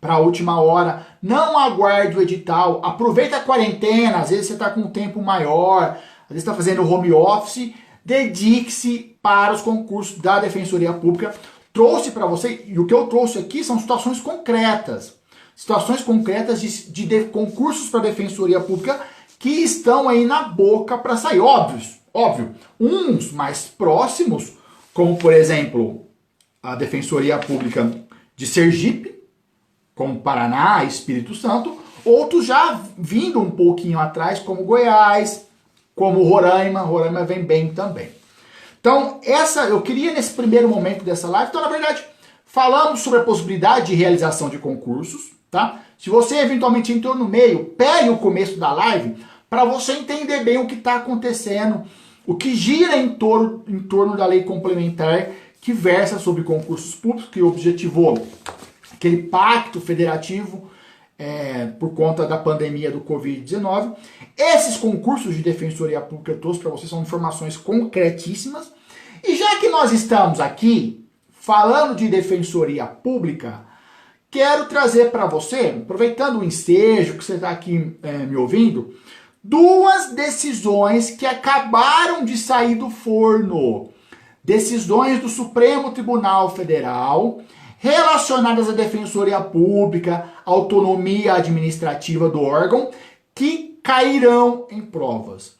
para 0.00 0.14
a 0.14 0.18
última 0.18 0.60
hora. 0.60 1.06
Não 1.22 1.56
aguarde 1.56 2.18
o 2.18 2.22
edital. 2.22 2.80
Aproveita 2.84 3.36
a 3.36 3.40
quarentena, 3.40 4.18
às 4.18 4.30
vezes 4.30 4.48
você 4.48 4.54
está 4.54 4.68
com 4.68 4.80
um 4.80 4.90
tempo 4.90 5.22
maior, 5.22 5.96
às 6.24 6.30
vezes 6.30 6.42
está 6.42 6.54
fazendo 6.54 6.82
home 6.92 7.12
office. 7.12 7.72
Dedique-se 8.06 9.18
para 9.20 9.52
os 9.52 9.62
concursos 9.62 10.18
da 10.18 10.38
Defensoria 10.38 10.92
Pública. 10.92 11.34
Trouxe 11.72 12.12
para 12.12 12.24
você, 12.24 12.64
e 12.64 12.78
o 12.78 12.86
que 12.86 12.94
eu 12.94 13.08
trouxe 13.08 13.36
aqui 13.36 13.64
são 13.64 13.80
situações 13.80 14.20
concretas. 14.20 15.16
Situações 15.56 16.02
concretas 16.02 16.60
de, 16.60 16.92
de, 16.92 17.04
de 17.04 17.24
concursos 17.24 17.88
para 17.88 17.98
a 17.98 18.02
Defensoria 18.04 18.60
Pública 18.60 19.00
que 19.40 19.50
estão 19.50 20.08
aí 20.08 20.24
na 20.24 20.44
boca 20.44 20.96
para 20.96 21.16
sair. 21.16 21.40
Óbvios, 21.40 21.96
óbvio. 22.14 22.54
Uns 22.78 23.32
mais 23.32 23.64
próximos, 23.64 24.52
como 24.94 25.16
por 25.16 25.32
exemplo 25.32 26.06
a 26.62 26.76
Defensoria 26.76 27.38
Pública 27.38 27.90
de 28.36 28.46
Sergipe, 28.46 29.18
como 29.96 30.20
Paraná, 30.20 30.84
Espírito 30.84 31.34
Santo, 31.34 31.76
outros 32.04 32.46
já 32.46 32.80
vindo 32.96 33.40
um 33.40 33.50
pouquinho 33.50 33.98
atrás, 33.98 34.38
como 34.38 34.62
Goiás, 34.62 35.46
como 35.96 36.22
Roraima, 36.22 36.80
Roraima 36.80 37.24
vem 37.24 37.42
bem 37.42 37.72
também. 37.72 38.10
Então, 38.78 39.18
essa 39.24 39.62
eu 39.62 39.80
queria 39.80 40.12
nesse 40.12 40.34
primeiro 40.34 40.68
momento 40.68 41.02
dessa 41.02 41.26
live, 41.26 41.48
então 41.48 41.62
na 41.62 41.68
verdade, 41.68 42.04
falamos 42.44 43.00
sobre 43.00 43.20
a 43.20 43.24
possibilidade 43.24 43.86
de 43.86 43.94
realização 43.94 44.50
de 44.50 44.58
concursos, 44.58 45.32
tá? 45.50 45.80
Se 45.98 46.10
você 46.10 46.36
eventualmente 46.36 46.92
entrou 46.92 47.14
no 47.14 47.26
meio, 47.26 47.64
pegue 47.64 48.10
o 48.10 48.18
começo 48.18 48.58
da 48.58 48.72
live 48.72 49.16
para 49.48 49.64
você 49.64 49.92
entender 49.92 50.44
bem 50.44 50.58
o 50.58 50.66
que 50.66 50.74
está 50.74 50.96
acontecendo, 50.96 51.84
o 52.26 52.34
que 52.34 52.54
gira 52.54 52.96
em 52.96 53.14
torno, 53.14 53.64
em 53.66 53.80
torno 53.80 54.16
da 54.16 54.26
lei 54.26 54.42
complementar 54.42 55.30
que 55.62 55.72
versa 55.72 56.18
sobre 56.18 56.44
concursos 56.44 56.94
públicos, 56.94 57.30
que 57.30 57.42
objetivou 57.42 58.24
aquele 58.92 59.22
pacto 59.22 59.80
federativo 59.80 60.70
é, 61.18 61.66
por 61.66 61.94
conta 61.94 62.26
da 62.26 62.36
pandemia 62.36 62.90
do 62.90 63.00
Covid-19. 63.00 63.94
Esses 64.36 64.76
concursos 64.76 65.34
de 65.34 65.42
defensoria 65.42 66.00
pública 66.00 66.32
eu 66.32 66.40
trouxe 66.40 66.60
para 66.60 66.70
vocês 66.70 66.90
são 66.90 67.02
informações 67.02 67.56
concretíssimas. 67.56 68.72
E 69.24 69.36
já 69.36 69.56
que 69.56 69.68
nós 69.68 69.92
estamos 69.92 70.40
aqui 70.40 71.04
falando 71.32 71.96
de 71.96 72.08
defensoria 72.08 72.86
pública, 72.86 73.64
quero 74.30 74.66
trazer 74.66 75.10
para 75.10 75.26
você, 75.26 75.74
aproveitando 75.82 76.40
o 76.40 76.44
ensejo 76.44 77.16
que 77.16 77.24
você 77.24 77.34
está 77.34 77.50
aqui 77.50 77.96
é, 78.02 78.18
me 78.18 78.36
ouvindo, 78.36 78.94
duas 79.42 80.12
decisões 80.12 81.10
que 81.10 81.24
acabaram 81.24 82.24
de 82.24 82.36
sair 82.36 82.74
do 82.74 82.90
forno. 82.90 83.90
Decisões 84.44 85.20
do 85.20 85.28
Supremo 85.28 85.90
Tribunal 85.90 86.54
Federal 86.54 87.40
relacionadas 87.78 88.68
à 88.68 88.72
defensoria 88.72 89.40
pública, 89.40 90.32
autonomia 90.44 91.34
administrativa 91.34 92.28
do 92.28 92.40
órgão, 92.40 92.90
que 93.34 93.78
cairão 93.82 94.66
em 94.70 94.80
provas. 94.80 95.56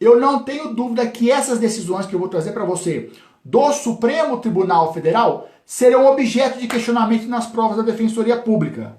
Eu 0.00 0.18
não 0.18 0.42
tenho 0.42 0.74
dúvida 0.74 1.06
que 1.06 1.30
essas 1.30 1.58
decisões 1.58 2.06
que 2.06 2.14
eu 2.14 2.18
vou 2.18 2.28
trazer 2.28 2.52
para 2.52 2.64
você 2.64 3.12
do 3.44 3.72
Supremo 3.72 4.38
Tribunal 4.38 4.92
Federal 4.92 5.48
serão 5.64 6.06
objeto 6.06 6.58
de 6.58 6.66
questionamento 6.66 7.26
nas 7.26 7.46
provas 7.46 7.76
da 7.76 7.82
defensoria 7.82 8.36
pública. 8.36 8.96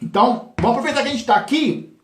Então, 0.00 0.52
vamos 0.58 0.78
aproveitar 0.78 1.02
que 1.02 1.08
a 1.08 1.10
gente 1.10 1.20
está 1.20 1.36
aqui, 1.36 1.96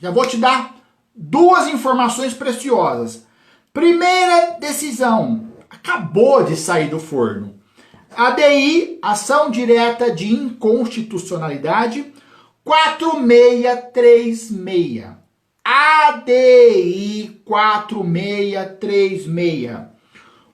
já 0.00 0.10
vou 0.10 0.26
te 0.26 0.36
dar 0.36 0.76
duas 1.14 1.66
informações 1.68 2.34
preciosas. 2.34 3.26
Primeira 3.72 4.58
decisão, 4.60 5.48
acabou 5.68 6.44
de 6.44 6.56
sair 6.56 6.88
do 6.88 6.98
forno. 6.98 7.59
ADI, 8.16 8.98
ação 9.00 9.50
direta 9.50 10.10
de 10.10 10.32
inconstitucionalidade, 10.32 12.12
4636. 12.64 15.04
ADI 15.64 17.40
4636. 17.44 19.70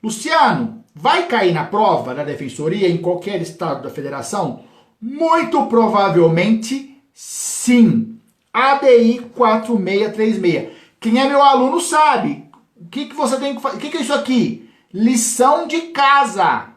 Luciano, 0.02 0.84
vai 0.94 1.26
cair 1.26 1.52
na 1.52 1.64
prova 1.64 2.14
da 2.14 2.24
defensoria 2.24 2.88
em 2.88 2.98
qualquer 2.98 3.40
estado 3.40 3.82
da 3.82 3.90
federação? 3.90 4.64
Muito 5.00 5.66
provavelmente 5.66 7.00
sim. 7.12 8.18
ADI 8.52 9.30
4636. 9.34 10.68
Quem 11.00 11.20
é 11.20 11.28
meu 11.28 11.42
aluno 11.42 11.80
sabe. 11.80 12.44
O 12.76 12.88
que, 12.88 13.06
que 13.06 13.14
você 13.14 13.38
tem 13.38 13.54
que 13.54 13.62
fazer? 13.62 13.76
O 13.76 13.80
que, 13.80 13.90
que 13.90 13.96
é 13.96 14.02
isso 14.02 14.14
aqui? 14.14 14.68
Lição 14.92 15.66
de 15.66 15.80
casa. 15.88 16.75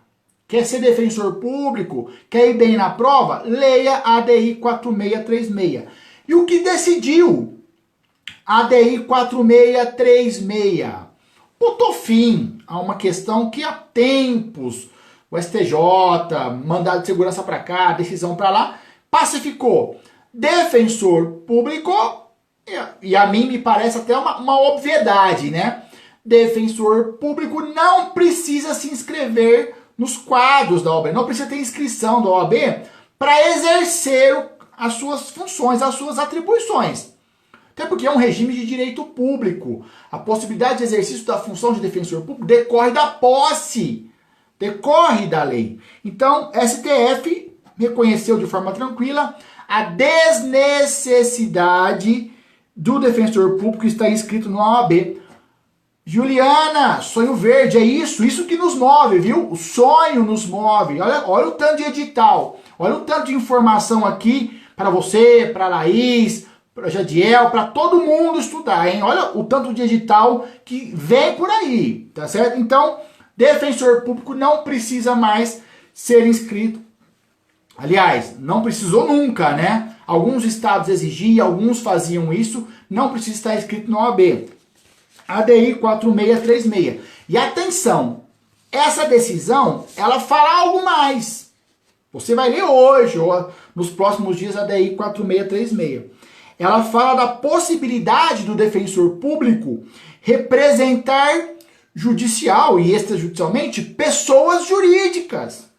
Quer 0.49 0.65
ser 0.65 0.79
defensor 0.79 1.35
público? 1.35 2.09
Quer 2.27 2.49
ir 2.49 2.55
bem 2.55 2.75
na 2.75 2.89
prova? 2.89 3.43
Leia 3.45 3.97
a 3.97 4.17
ADI 4.17 4.55
4636. 4.55 5.83
E 6.27 6.33
o 6.33 6.43
que 6.43 6.61
decidiu? 6.61 7.59
ADI 8.43 9.05
4636. 9.05 10.91
Botou 11.59 11.93
fim 11.93 12.57
a 12.65 12.79
uma 12.79 12.95
questão 12.95 13.51
que 13.51 13.63
há 13.63 13.73
tempos 13.73 14.89
o 15.29 15.39
STJ, 15.39 15.75
mandado 16.65 17.01
de 17.01 17.05
segurança 17.05 17.43
para 17.43 17.59
cá, 17.59 17.93
decisão 17.93 18.35
para 18.35 18.49
lá, 18.49 18.79
pacificou. 19.11 20.01
Defensor 20.33 21.43
público, 21.45 21.93
e 23.03 23.15
a 23.15 23.27
mim 23.27 23.45
me 23.45 23.59
parece 23.59 23.99
até 23.99 24.17
uma, 24.17 24.37
uma 24.37 24.59
obviedade, 24.59 25.51
né? 25.51 25.83
Defensor 26.25 27.19
público 27.19 27.61
não 27.61 28.09
precisa 28.09 28.73
se 28.73 28.91
inscrever 28.91 29.75
nos 29.99 30.17
quadros 30.17 30.81
da 30.81 30.95
OAB. 30.95 31.11
Não 31.11 31.25
precisa 31.25 31.49
ter 31.49 31.57
inscrição 31.57 32.23
da 32.23 32.29
OAB 32.29 32.53
para 33.19 33.49
exercer 33.49 34.47
as 34.77 34.93
suas 34.93 35.29
funções, 35.29 35.81
as 35.81 35.95
suas 35.95 36.17
atribuições. 36.17 37.09
Até 37.71 37.85
porque 37.85 38.07
é 38.07 38.11
um 38.11 38.15
regime 38.15 38.53
de 38.53 38.65
direito 38.65 39.03
público. 39.03 39.85
A 40.09 40.17
possibilidade 40.17 40.77
de 40.77 40.85
exercício 40.85 41.25
da 41.25 41.37
função 41.37 41.73
de 41.73 41.81
defensor 41.81 42.21
público 42.21 42.45
decorre 42.45 42.91
da 42.91 43.07
posse, 43.07 44.09
decorre 44.57 45.27
da 45.27 45.43
lei. 45.43 45.81
Então, 46.03 46.49
STF 46.53 47.51
reconheceu 47.77 48.39
de 48.39 48.47
forma 48.47 48.71
tranquila 48.71 49.35
a 49.67 49.83
desnecessidade 49.83 52.31
do 52.73 52.99
defensor 52.99 53.57
público 53.57 53.85
estar 53.85 54.09
inscrito 54.09 54.47
no 54.49 54.59
OAB 54.59 55.19
Juliana, 56.09 57.01
sonho 57.01 57.35
verde, 57.35 57.77
é 57.77 57.83
isso, 57.83 58.25
isso 58.25 58.45
que 58.45 58.57
nos 58.57 58.73
move, 58.73 59.19
viu? 59.19 59.47
O 59.51 59.55
sonho 59.55 60.23
nos 60.23 60.43
move. 60.43 60.99
Olha, 60.99 61.23
olha 61.27 61.49
o 61.49 61.51
tanto 61.51 61.77
de 61.77 61.83
edital, 61.83 62.59
olha 62.79 62.95
o 62.95 63.01
tanto 63.01 63.27
de 63.27 63.35
informação 63.35 64.03
aqui 64.03 64.59
para 64.75 64.89
você, 64.89 65.51
para 65.53 65.67
Laís, 65.67 66.47
para 66.73 66.89
Jadiel, 66.89 67.51
para 67.51 67.67
todo 67.67 68.01
mundo 68.01 68.39
estudar, 68.39 68.87
hein? 68.87 69.03
Olha 69.03 69.37
o 69.37 69.43
tanto 69.43 69.71
de 69.71 69.83
edital 69.83 70.47
que 70.65 70.91
vem 70.95 71.35
por 71.35 71.47
aí, 71.47 72.09
tá 72.11 72.27
certo? 72.27 72.59
Então, 72.59 72.97
defensor 73.37 74.01
público 74.01 74.33
não 74.33 74.63
precisa 74.63 75.13
mais 75.13 75.61
ser 75.93 76.25
inscrito 76.25 76.79
Aliás, 77.81 78.35
não 78.37 78.61
precisou 78.61 79.07
nunca, 79.07 79.55
né? 79.55 79.95
Alguns 80.05 80.43
estados 80.43 80.89
exigiam, 80.89 81.47
alguns 81.47 81.79
faziam 81.79 82.33
isso, 82.33 82.67
não 82.89 83.09
precisa 83.09 83.37
estar 83.37 83.55
escrito 83.55 83.89
na 83.89 83.99
OAB. 83.99 84.49
ADI 85.29 85.75
4636. 85.75 87.01
E 87.29 87.37
atenção, 87.37 88.23
essa 88.71 89.05
decisão, 89.05 89.85
ela 89.95 90.19
fala 90.19 90.61
algo 90.61 90.83
mais. 90.83 91.51
Você 92.11 92.33
vai 92.33 92.49
ler 92.49 92.63
hoje 92.63 93.19
ou 93.19 93.51
nos 93.75 93.91
próximos 93.91 94.37
dias 94.37 94.57
a 94.57 94.63
DI 94.63 94.95
4636. 94.95 96.11
Ela 96.57 96.83
fala 96.83 97.13
da 97.13 97.27
possibilidade 97.27 98.43
do 98.43 98.55
defensor 98.55 99.17
público 99.17 99.83
representar 100.21 101.49
judicial 101.93 102.79
e 102.79 102.93
extrajudicialmente 102.93 103.81
pessoas 103.81 104.67
jurídicas. 104.67 105.69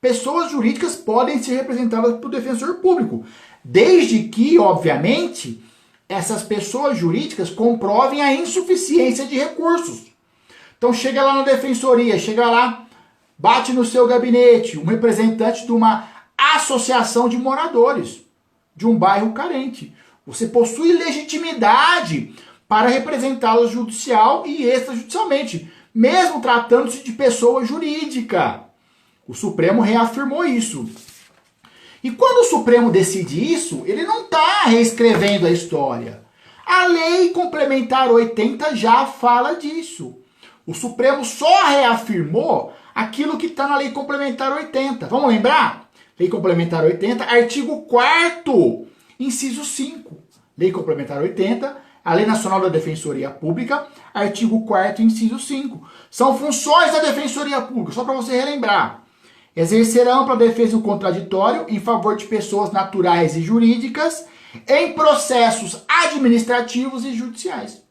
Pessoas 0.00 0.52
jurídicas 0.52 0.94
podem 0.94 1.42
ser 1.42 1.56
representadas 1.56 2.18
por 2.18 2.30
defensor 2.30 2.74
público, 2.76 3.24
desde 3.64 4.24
que, 4.24 4.58
obviamente, 4.58 5.60
essas 6.08 6.42
pessoas 6.42 6.96
jurídicas 6.96 7.50
comprovem 7.50 8.22
a 8.22 8.32
insuficiência 8.32 9.26
de 9.26 9.36
recursos. 9.36 10.06
Então 10.76 10.92
chega 10.92 11.22
lá 11.22 11.34
na 11.34 11.42
defensoria, 11.42 12.18
chega 12.18 12.50
lá, 12.50 12.86
bate 13.36 13.72
no 13.72 13.84
seu 13.84 14.06
gabinete 14.06 14.78
um 14.78 14.84
representante 14.84 15.66
de 15.66 15.72
uma 15.72 16.08
associação 16.36 17.28
de 17.28 17.36
moradores 17.36 18.22
de 18.78 18.86
um 18.86 18.96
bairro 18.96 19.32
carente. 19.32 19.92
Você 20.24 20.46
possui 20.46 20.92
legitimidade 20.92 22.34
para 22.68 22.88
representá-los 22.88 23.72
judicial 23.72 24.46
e 24.46 24.64
extrajudicialmente, 24.64 25.70
mesmo 25.92 26.40
tratando-se 26.40 27.02
de 27.02 27.12
pessoa 27.12 27.64
jurídica. 27.64 28.62
O 29.26 29.34
Supremo 29.34 29.82
reafirmou 29.82 30.44
isso. 30.44 30.88
E 32.02 32.10
quando 32.10 32.42
o 32.42 32.50
Supremo 32.50 32.90
decide 32.90 33.52
isso, 33.52 33.82
ele 33.86 34.04
não 34.04 34.22
está 34.22 34.64
reescrevendo 34.64 35.46
a 35.46 35.50
história. 35.50 36.22
A 36.64 36.86
Lei 36.86 37.30
Complementar 37.30 38.10
80 38.10 38.76
já 38.76 39.06
fala 39.06 39.54
disso. 39.54 40.16
O 40.66 40.74
Supremo 40.74 41.24
só 41.24 41.66
reafirmou 41.66 42.72
aquilo 42.94 43.38
que 43.38 43.46
está 43.46 43.66
na 43.66 43.78
Lei 43.78 43.90
Complementar 43.90 44.52
80. 44.52 45.06
Vamos 45.06 45.30
lembrar? 45.30 45.88
Lei 46.18 46.28
Complementar 46.28 46.84
80, 46.84 47.24
artigo 47.24 47.82
4 47.82 48.86
inciso 49.18 49.64
5. 49.64 50.18
Lei 50.56 50.70
Complementar 50.70 51.22
80, 51.22 51.76
a 52.04 52.14
Lei 52.14 52.26
Nacional 52.26 52.60
da 52.60 52.68
Defensoria 52.68 53.30
Pública, 53.30 53.86
artigo 54.12 54.64
4 54.66 55.02
inciso 55.02 55.38
5. 55.38 55.88
São 56.10 56.36
funções 56.36 56.92
da 56.92 57.00
Defensoria 57.00 57.60
Pública, 57.60 57.92
só 57.92 58.04
para 58.04 58.14
você 58.14 58.36
relembrar. 58.36 59.04
Exercer 59.58 60.06
ampla 60.06 60.36
defesa 60.36 60.76
e 60.76 60.78
o 60.78 60.82
contraditório 60.82 61.66
em 61.68 61.80
favor 61.80 62.16
de 62.16 62.26
pessoas 62.26 62.70
naturais 62.70 63.36
e 63.36 63.42
jurídicas 63.42 64.24
em 64.68 64.92
processos 64.92 65.82
administrativos 66.04 67.04
e 67.04 67.12
judiciais. 67.12 67.82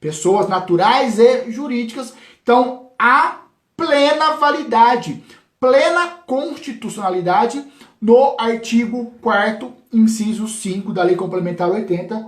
Pessoas 0.00 0.48
naturais 0.48 1.18
e 1.18 1.50
jurídicas. 1.50 2.14
Então, 2.42 2.92
há 2.98 3.42
plena 3.76 4.36
validade, 4.36 5.22
plena 5.60 6.06
constitucionalidade 6.26 7.62
no 8.00 8.34
artigo 8.38 9.12
4 9.20 9.70
inciso 9.92 10.48
5 10.48 10.94
da 10.94 11.02
Lei 11.02 11.14
Complementar 11.14 11.70
80. 11.70 12.26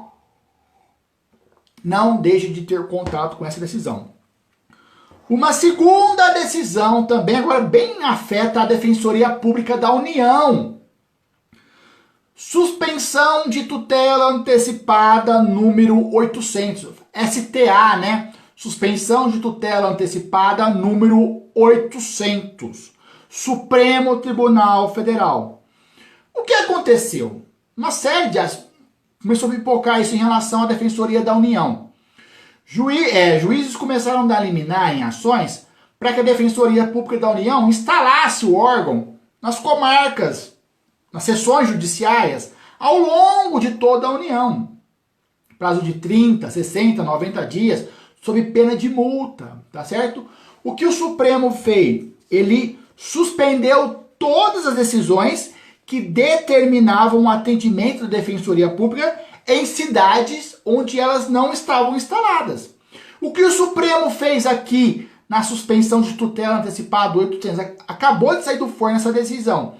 Não 1.82 2.20
deixe 2.20 2.48
de 2.48 2.60
ter 2.60 2.86
contato 2.86 3.38
com 3.38 3.46
essa 3.46 3.58
decisão. 3.58 4.12
Uma 5.28 5.52
segunda 5.52 6.30
decisão 6.30 7.04
também 7.04 7.36
agora 7.36 7.60
bem 7.60 8.02
afeta 8.02 8.62
a 8.62 8.66
Defensoria 8.66 9.30
Pública 9.30 9.76
da 9.76 9.92
União. 9.92 10.80
Suspensão 12.34 13.48
de 13.48 13.64
tutela 13.64 14.32
antecipada 14.32 15.40
número 15.40 16.12
800, 16.12 16.92
STA, 17.14 17.96
né? 17.96 18.32
Suspensão 18.56 19.30
de 19.30 19.38
tutela 19.38 19.90
antecipada 19.90 20.68
número 20.68 21.44
800. 21.54 22.92
Supremo 23.28 24.18
Tribunal 24.18 24.92
Federal. 24.92 25.62
O 26.34 26.42
que 26.42 26.52
aconteceu? 26.52 27.42
Uma 27.76 27.90
série 27.90 28.30
de 28.30 28.38
começou 29.22 29.48
a 29.48 29.52
pipocar 29.52 30.00
isso 30.00 30.14
em 30.14 30.18
relação 30.18 30.64
à 30.64 30.66
Defensoria 30.66 31.22
da 31.22 31.36
União. 31.36 31.91
Juiz, 32.74 33.12
é, 33.12 33.38
juízes 33.38 33.76
começaram 33.76 34.22
a 34.22 34.26
dar 34.26 34.40
liminar 34.40 34.96
em 34.96 35.02
ações 35.02 35.66
para 35.98 36.10
que 36.14 36.20
a 36.20 36.22
Defensoria 36.22 36.86
Pública 36.86 37.18
da 37.18 37.30
União 37.30 37.68
instalasse 37.68 38.46
o 38.46 38.54
órgão 38.54 39.18
nas 39.42 39.58
comarcas, 39.58 40.56
nas 41.12 41.22
sessões 41.22 41.68
judiciárias, 41.68 42.54
ao 42.78 42.98
longo 42.98 43.60
de 43.60 43.72
toda 43.72 44.06
a 44.06 44.12
União. 44.12 44.70
Prazo 45.58 45.82
de 45.82 45.92
30, 45.92 46.48
60, 46.48 47.02
90 47.02 47.46
dias, 47.46 47.88
sob 48.22 48.42
pena 48.42 48.74
de 48.74 48.88
multa, 48.88 49.62
tá 49.70 49.84
certo? 49.84 50.26
O 50.64 50.74
que 50.74 50.86
o 50.86 50.92
Supremo 50.92 51.50
fez? 51.50 52.06
Ele 52.30 52.78
suspendeu 52.96 54.06
todas 54.18 54.66
as 54.66 54.76
decisões 54.76 55.52
que 55.84 56.00
determinavam 56.00 57.24
o 57.24 57.28
atendimento 57.28 58.04
da 58.04 58.16
Defensoria 58.16 58.70
Pública 58.70 59.20
em 59.46 59.66
cidades 59.66 60.51
onde 60.64 60.98
elas 60.98 61.28
não 61.28 61.52
estavam 61.52 61.96
instaladas. 61.96 62.74
O 63.20 63.32
que 63.32 63.42
o 63.42 63.50
Supremo 63.50 64.10
fez 64.10 64.46
aqui 64.46 65.08
na 65.28 65.42
suspensão 65.42 66.00
de 66.00 66.14
tutela 66.14 66.58
antecipada 66.58 67.18
800 67.18 67.58
acabou 67.88 68.36
de 68.36 68.44
sair 68.44 68.58
do 68.58 68.68
forno 68.68 68.96
essa 68.96 69.12
decisão. 69.12 69.74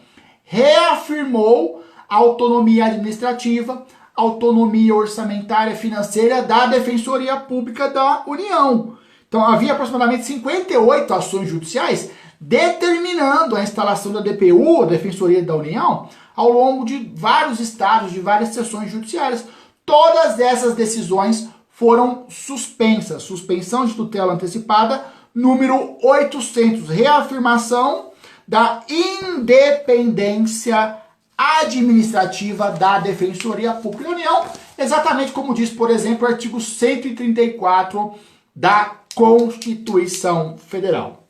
Reafirmou 0.45 1.85
a 2.09 2.17
autonomia 2.17 2.87
administrativa, 2.87 3.85
autonomia 4.15 4.95
orçamentária 4.95 5.75
financeira 5.75 6.43
da 6.43 6.67
Defensoria 6.67 7.37
Pública 7.37 7.89
da 7.89 8.23
União. 8.27 8.97
Então 9.29 9.45
havia 9.45 9.73
aproximadamente 9.73 10.25
58 10.25 11.15
ações 11.15 11.49
judiciais 11.49 12.11
determinando 12.41 13.55
a 13.55 13.63
instalação 13.63 14.13
da 14.13 14.21
DPU, 14.21 14.85
Defensoria 14.85 15.43
da 15.43 15.55
União, 15.55 16.09
ao 16.35 16.51
longo 16.51 16.85
de 16.85 17.13
vários 17.15 17.61
estados, 17.61 18.11
de 18.11 18.21
várias 18.21 18.51
sessões 18.51 18.91
judiciárias. 18.91 19.47
Todas 19.85 20.41
essas 20.41 20.75
decisões 20.75 21.49
foram 21.71 22.27
suspensas. 22.29 23.23
Suspensão 23.23 23.85
de 23.85 23.95
tutela 23.95 24.35
antecipada, 24.35 25.05
número 25.35 25.97
800, 26.03 26.89
reafirmação 26.89 28.11
da 28.47 28.83
independência 28.89 30.99
administrativa 31.37 32.71
da 32.71 32.99
Defensoria 32.99 33.73
Pública 33.73 34.05
da 34.05 34.11
União, 34.11 34.47
exatamente 34.79 35.33
como 35.33 35.55
diz, 35.55 35.71
por 35.71 35.91
exemplo, 35.91 36.27
o 36.27 36.31
artigo 36.31 36.61
134 36.61 38.15
da 38.55 38.97
Constituição 39.15 40.57
Federal. 40.59 41.23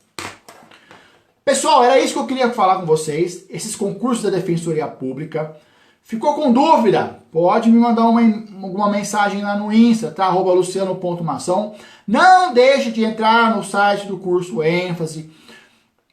Pessoal, 1.45 1.83
era 1.83 1.99
isso 1.99 2.13
que 2.13 2.19
eu 2.19 2.27
queria 2.27 2.51
falar 2.51 2.79
com 2.79 2.85
vocês. 2.85 3.45
Esses 3.49 3.75
concursos 3.75 4.23
da 4.23 4.29
Defensoria 4.29 4.87
Pública. 4.87 5.55
Ficou 6.03 6.35
com 6.35 6.51
dúvida? 6.51 7.23
Pode 7.31 7.69
me 7.69 7.79
mandar 7.79 8.07
uma, 8.07 8.91
mensagem 8.91 9.41
lá 9.41 9.57
no 9.57 9.71
Insta, 9.71 10.11
tá? 10.11 10.25
Arroba 10.25 10.53
luciano.mação. 10.53 11.73
Não 12.05 12.53
deixe 12.53 12.91
de 12.91 13.03
entrar 13.03 13.55
no 13.55 13.63
site 13.63 14.05
do 14.05 14.17
curso 14.17 14.61
ênfase, 14.61 15.31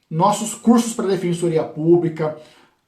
nossos 0.09 0.55
cursos 0.55 0.94
para 0.94 1.09
Defensoria 1.09 1.64
Pública. 1.64 2.38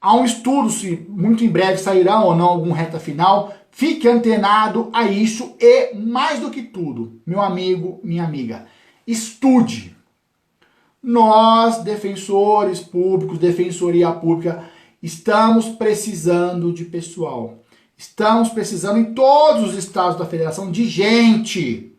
Há 0.00 0.14
um 0.14 0.24
estudo 0.24 0.70
se 0.70 1.04
muito 1.08 1.44
em 1.44 1.48
breve 1.48 1.78
sairá 1.78 2.20
ou 2.20 2.34
não 2.34 2.46
algum 2.46 2.72
reta 2.72 2.98
final. 2.98 3.52
Fique 3.70 4.08
antenado 4.08 4.88
a 4.92 5.04
isso 5.04 5.54
e, 5.60 5.94
mais 5.94 6.38
do 6.38 6.50
que 6.50 6.62
tudo, 6.62 7.20
meu 7.26 7.40
amigo, 7.40 8.00
minha 8.04 8.24
amiga, 8.24 8.66
estude 9.06 9.96
nós, 11.02 11.82
defensores 11.82 12.80
públicos, 12.80 13.38
defensoria 13.38 14.12
pública, 14.12 14.64
estamos 15.02 15.68
precisando 15.70 16.72
de 16.72 16.84
pessoal. 16.84 17.58
Estamos 17.96 18.50
precisando 18.50 18.98
em 18.98 19.12
todos 19.12 19.70
os 19.70 19.74
estados 19.76 20.16
da 20.16 20.26
federação 20.26 20.70
de 20.70 20.86
gente. 20.86 21.92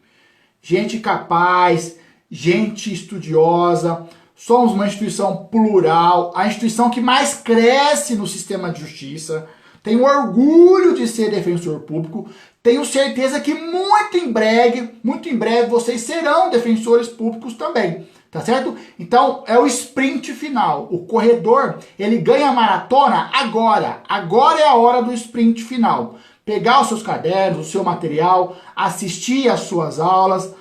Gente 0.61 0.99
capaz, 0.99 1.97
gente 2.31 2.93
estudiosa. 2.93 4.07
Somos 4.35 4.71
uma 4.71 4.87
instituição 4.87 5.45
plural, 5.45 6.31
a 6.35 6.47
instituição 6.47 6.89
que 6.89 7.01
mais 7.01 7.35
cresce 7.35 8.15
no 8.15 8.25
sistema 8.25 8.71
de 8.71 8.81
justiça. 8.81 9.47
Tenho 9.81 10.03
orgulho 10.03 10.95
de 10.95 11.07
ser 11.07 11.29
defensor 11.29 11.81
público. 11.81 12.29
Tenho 12.61 12.85
certeza 12.85 13.41
que 13.41 13.53
muito 13.53 14.17
em 14.17 14.31
breve, 14.31 14.89
muito 15.03 15.27
em 15.27 15.35
breve 15.35 15.67
vocês 15.67 16.01
serão 16.01 16.49
defensores 16.49 17.09
públicos 17.09 17.53
também 17.53 18.07
tá 18.33 18.41
certo? 18.41 18.75
Então 18.99 19.43
é 19.45 19.57
o 19.57 19.67
sprint 19.67 20.33
final. 20.33 20.87
O 20.91 21.05
corredor 21.05 21.77
ele 21.97 22.17
ganha 22.17 22.49
a 22.49 22.53
maratona 22.53 23.29
agora. 23.31 24.01
Agora 24.09 24.59
é 24.59 24.67
a 24.67 24.75
hora 24.75 25.03
do 25.03 25.13
sprint 25.13 25.63
final. 25.63 26.15
Pegar 26.43 26.81
os 26.81 26.87
seus 26.87 27.03
cadernos, 27.03 27.67
o 27.67 27.71
seu 27.71 27.83
material, 27.83 28.57
assistir 28.75 29.47
às 29.47 29.61
suas 29.61 29.99
aulas 29.99 30.53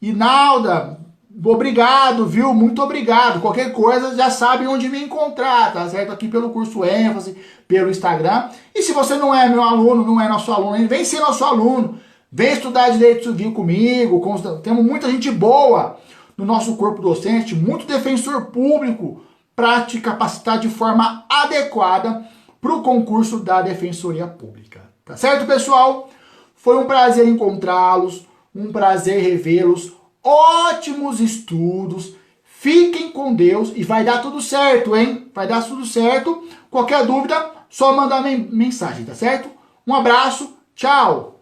nada 0.00 0.98
obrigado, 1.44 2.26
viu? 2.26 2.52
Muito 2.52 2.82
obrigado. 2.82 3.40
Qualquer 3.40 3.72
coisa 3.72 4.16
já 4.16 4.30
sabe 4.30 4.66
onde 4.66 4.88
me 4.88 5.04
encontrar, 5.04 5.72
tá 5.72 5.88
certo? 5.88 6.12
Aqui 6.12 6.26
pelo 6.26 6.50
curso 6.50 6.84
ênfase, 6.84 7.36
pelo 7.66 7.90
Instagram. 7.90 8.48
E 8.74 8.82
se 8.82 8.92
você 8.92 9.14
não 9.14 9.34
é 9.34 9.48
meu 9.48 9.62
aluno, 9.62 10.04
não 10.04 10.20
é 10.20 10.28
nosso 10.28 10.52
aluno, 10.52 10.88
vem 10.88 11.04
ser 11.04 11.20
nosso 11.20 11.44
aluno. 11.44 12.00
Vem 12.30 12.52
estudar 12.52 12.90
direito 12.90 13.24
civil 13.24 13.52
comigo. 13.52 14.20
Temos 14.62 14.84
muita 14.84 15.10
gente 15.10 15.30
boa 15.30 15.96
no 16.38 16.44
nosso 16.44 16.76
corpo 16.76 17.02
docente, 17.02 17.56
muito 17.56 17.84
defensor 17.84 18.46
público 18.46 19.20
para 19.56 19.82
te 19.82 20.00
capacitar 20.00 20.60
de 20.60 20.68
forma 20.68 21.24
adequada 21.28 22.24
para 22.60 22.72
o 22.72 22.82
concurso 22.82 23.40
da 23.40 23.60
Defensoria 23.60 24.26
Pública. 24.28 24.82
Tá 25.04 25.16
certo, 25.16 25.46
pessoal? 25.46 26.08
Foi 26.54 26.78
um 26.78 26.86
prazer 26.86 27.26
encontrá-los, 27.26 28.24
um 28.54 28.70
prazer 28.70 29.20
revê-los. 29.20 29.92
Ótimos 30.22 31.20
estudos. 31.20 32.14
Fiquem 32.44 33.10
com 33.10 33.34
Deus 33.34 33.72
e 33.74 33.82
vai 33.82 34.04
dar 34.04 34.22
tudo 34.22 34.40
certo, 34.40 34.96
hein? 34.96 35.30
Vai 35.34 35.46
dar 35.46 35.64
tudo 35.64 35.84
certo. 35.84 36.46
Qualquer 36.70 37.04
dúvida, 37.04 37.52
só 37.68 37.94
mandar 37.94 38.22
mensagem, 38.22 39.04
tá 39.04 39.14
certo? 39.14 39.48
Um 39.86 39.94
abraço, 39.94 40.56
tchau. 40.74 41.40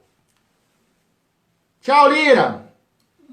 Tchau, 1.82 2.10
Lira. 2.10 2.65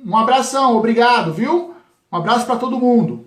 Um 0.05 0.17
abração, 0.17 0.75
obrigado, 0.77 1.33
viu? 1.33 1.73
Um 2.11 2.17
abraço 2.17 2.45
para 2.45 2.57
todo 2.57 2.79
mundo. 2.79 3.25